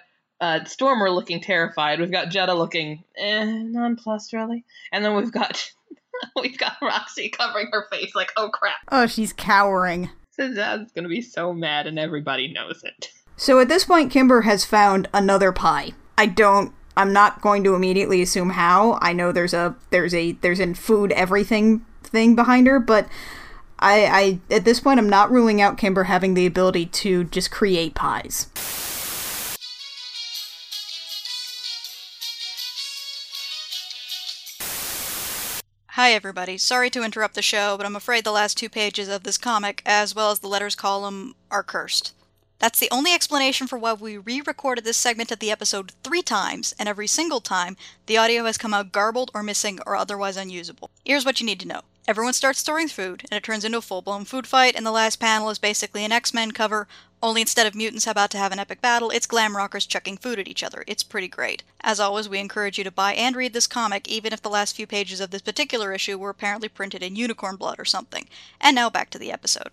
uh, 0.40 0.62
Stormer 0.66 1.11
looking 1.11 1.40
terrified. 1.40 1.98
We've 1.98 2.12
got 2.12 2.30
Jetta 2.30 2.54
looking 2.54 3.02
eh, 3.18 3.44
nonplussed, 3.44 4.33
really. 4.33 4.64
And 4.92 5.04
then 5.04 5.16
we've 5.16 5.33
got 5.33 5.68
we've 6.40 6.59
got 6.59 6.76
Roxy 6.80 7.28
covering 7.28 7.70
her 7.72 7.88
face 7.90 8.14
like, 8.14 8.30
oh 8.37 8.50
crap. 8.50 8.76
Oh, 8.92 9.09
she's 9.09 9.33
cowering. 9.33 10.11
Pizzazz 10.40 10.94
gonna 10.94 11.09
be 11.09 11.20
so 11.20 11.53
mad, 11.53 11.87
and 11.87 11.98
everybody 11.98 12.53
knows 12.53 12.83
it. 12.83 13.12
So 13.37 13.61
at 13.61 13.68
this 13.68 13.85
point, 13.85 14.11
Kimber 14.11 14.42
has 14.42 14.64
found 14.64 15.09
another 15.12 15.53
pie. 15.53 15.92
I 16.16 16.26
don't. 16.26 16.72
I'm 16.96 17.12
not 17.12 17.40
going 17.40 17.64
to 17.64 17.74
immediately 17.74 18.20
assume 18.20 18.50
how. 18.50 18.98
I 19.00 19.12
know 19.12 19.33
there's 19.33 19.55
a 19.55 19.76
there's 19.90 20.14
a 20.14 20.33
there's 20.33 20.61
a 20.61 20.74
food 20.74 21.12
everything 21.12 21.85
thing 22.03 22.35
behind 22.35 22.66
her, 22.66 22.79
but 22.79 23.09
I, 23.79 24.40
I 24.50 24.55
at 24.55 24.64
this 24.64 24.81
point 24.81 24.98
I'm 24.98 25.09
not 25.09 25.31
ruling 25.31 25.61
out 25.61 25.79
Kimber 25.79 26.05
having 26.05 26.35
the 26.35 26.46
ability 26.46 26.87
to 26.87 27.24
just 27.24 27.50
create 27.50 27.94
pies. 27.94 28.46
Hi, 36.03 36.13
everybody. 36.13 36.57
Sorry 36.57 36.89
to 36.89 37.03
interrupt 37.03 37.35
the 37.35 37.43
show, 37.43 37.77
but 37.77 37.85
I'm 37.85 37.95
afraid 37.95 38.25
the 38.25 38.33
last 38.33 38.57
two 38.57 38.71
pages 38.71 39.07
of 39.07 39.23
this 39.23 39.37
comic, 39.37 39.83
as 39.85 40.15
well 40.15 40.31
as 40.31 40.39
the 40.39 40.49
letters 40.49 40.75
column, 40.75 41.35
are 41.51 41.63
cursed. 41.63 42.15
That's 42.59 42.81
the 42.81 42.89
only 42.91 43.13
explanation 43.13 43.67
for 43.67 43.79
why 43.79 43.93
we 43.93 44.17
re 44.17 44.41
recorded 44.41 44.85
this 44.85 44.97
segment 44.97 45.31
of 45.31 45.41
the 45.41 45.51
episode 45.51 45.93
three 46.03 46.23
times, 46.23 46.75
and 46.79 46.89
every 46.89 47.07
single 47.07 47.43
time, 47.43 47.77
the 48.07 48.17
audio 48.17 48.45
has 48.47 48.57
come 48.57 48.73
out 48.73 48.93
garbled 48.93 49.31
or 49.35 49.43
missing 49.43 49.79
or 49.85 49.95
otherwise 49.95 50.39
unusable. 50.39 50.89
Here's 51.05 51.27
what 51.27 51.39
you 51.39 51.45
need 51.45 51.61
to 51.61 51.69
know. 51.69 51.83
Everyone 52.09 52.33
starts 52.33 52.61
storing 52.61 52.89
food, 52.89 53.27
and 53.31 53.37
it 53.37 53.43
turns 53.43 53.63
into 53.63 53.77
a 53.77 53.83
full 53.83 54.01
blown 54.01 54.25
food 54.25 54.47
fight, 54.47 54.77
and 54.77 54.87
the 54.87 54.91
last 54.91 55.21
panel 55.21 55.51
is 55.51 55.59
basically 55.59 56.03
an 56.07 56.13
X 56.13 56.33
Men 56.33 56.53
cover, 56.53 56.89
only 57.22 57.40
instead 57.42 57.66
of 57.66 57.74
mutants 57.74 58.06
about 58.06 58.30
to 58.30 58.38
have 58.38 58.52
an 58.52 58.59
epic 58.59 58.80
battle, 58.80 59.11
it's 59.11 59.26
glam 59.26 59.56
rockers 59.56 59.87
chucking 59.87 60.16
food 60.16 60.38
at 60.38 60.48
each 60.48 60.62
other. 60.62 60.85
It's 60.87 61.02
pretty 61.02 61.28
great. 61.28 61.62
As 61.83 62.00
always, 62.00 62.28
we 62.28 62.38
encourage 62.38 62.78
you 62.78 62.85
to 62.85 62.90
buy 62.90 63.12
and 63.12 63.37
read 63.37 63.52
this 63.52 63.66
comic, 63.66 64.09
even 64.09 64.33
if 64.33 64.40
the 64.40 64.48
last 64.48 64.74
few 64.74 64.87
pages 64.87 65.20
of 65.20 65.30
this 65.30 65.42
particular 65.42 65.92
issue 65.92 66.18
were 66.18 66.30
apparently 66.30 66.68
printed 66.68 67.02
in 67.02 67.16
unicorn 67.16 67.56
blood 67.56 67.78
or 67.78 67.85
something. 67.85 68.26
And 68.61 68.74
now 68.74 68.88
back 68.88 69.11
to 69.11 69.18
the 69.18 69.33
episode. 69.33 69.70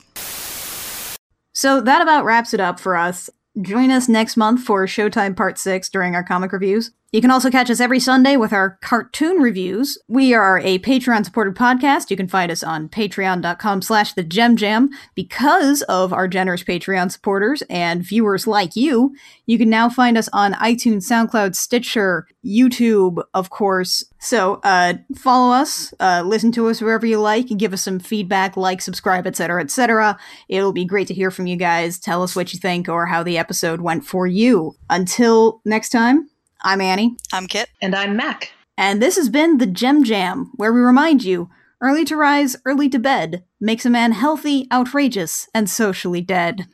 So 1.53 1.81
that 1.81 2.01
about 2.01 2.25
wraps 2.25 2.53
it 2.53 2.59
up 2.59 2.79
for 2.79 2.95
us. 2.95 3.29
Join 3.61 3.89
us 3.89 4.07
next 4.07 4.37
month 4.37 4.63
for 4.63 4.85
Showtime 4.85 5.35
Part 5.35 5.57
6 5.57 5.89
during 5.89 6.13
our 6.13 6.23
comic 6.23 6.51
reviews. 6.51 6.91
You 7.17 7.21
can 7.21 7.31
also 7.31 7.49
catch 7.49 7.71
us 7.71 7.79
every 7.79 7.99
Sunday 7.99 8.37
with 8.37 8.53
our 8.53 8.77
cartoon 8.83 9.37
reviews. 9.37 9.97
We 10.07 10.35
are 10.35 10.59
a 10.59 10.77
Patreon 10.77 11.25
supported 11.25 11.55
podcast. 11.55 12.11
You 12.11 12.15
can 12.15 12.27
find 12.27 12.51
us 12.51 12.61
on 12.61 12.89
patreon.com 12.89 13.81
slash 13.81 14.13
the. 14.13 14.89
Because 15.15 15.81
of 15.81 16.13
our 16.13 16.27
generous 16.27 16.63
Patreon 16.63 17.11
supporters 17.11 17.63
and 17.71 18.03
viewers 18.03 18.45
like 18.45 18.75
you, 18.75 19.15
you 19.47 19.57
can 19.57 19.67
now 19.67 19.89
find 19.89 20.15
us 20.15 20.29
on 20.31 20.53
iTunes, 20.53 21.09
SoundCloud, 21.09 21.55
Stitcher, 21.55 22.27
YouTube, 22.45 23.23
of 23.33 23.49
course. 23.49 24.03
So 24.19 24.59
uh, 24.63 24.93
follow 25.15 25.51
us, 25.55 25.95
uh, 25.99 26.21
listen 26.23 26.51
to 26.51 26.67
us 26.67 26.81
wherever 26.81 27.07
you 27.07 27.19
like, 27.19 27.49
and 27.49 27.59
give 27.59 27.73
us 27.73 27.81
some 27.81 27.97
feedback, 27.97 28.55
like, 28.55 28.79
subscribe, 28.79 29.25
etc., 29.25 29.63
etc. 29.63 30.19
It'll 30.49 30.71
be 30.71 30.85
great 30.85 31.07
to 31.07 31.15
hear 31.15 31.31
from 31.31 31.47
you 31.47 31.55
guys. 31.55 31.97
Tell 31.97 32.21
us 32.21 32.35
what 32.35 32.53
you 32.53 32.59
think 32.59 32.87
or 32.87 33.07
how 33.07 33.23
the 33.23 33.39
episode 33.39 33.81
went 33.81 34.05
for 34.05 34.27
you. 34.27 34.75
Until 34.87 35.61
next 35.65 35.89
time. 35.89 36.29
I'm 36.67 36.81
Annie. 36.81 37.15
I'm 37.31 37.47
Kit. 37.47 37.69
And 37.81 37.95
I'm 37.95 38.17
Mac. 38.17 38.51
And 38.77 39.01
this 39.01 39.15
has 39.15 39.29
been 39.29 39.57
the 39.57 39.65
Jem 39.65 40.03
Jam, 40.03 40.51
where 40.57 40.73
we 40.73 40.81
remind 40.81 41.23
you 41.23 41.49
early 41.79 42.03
to 42.03 42.17
rise, 42.17 42.57
early 42.65 42.89
to 42.89 42.99
bed 42.99 43.45
makes 43.61 43.85
a 43.85 43.89
man 43.89 44.11
healthy, 44.11 44.67
outrageous, 44.69 45.47
and 45.53 45.69
socially 45.69 46.19
dead. 46.19 46.67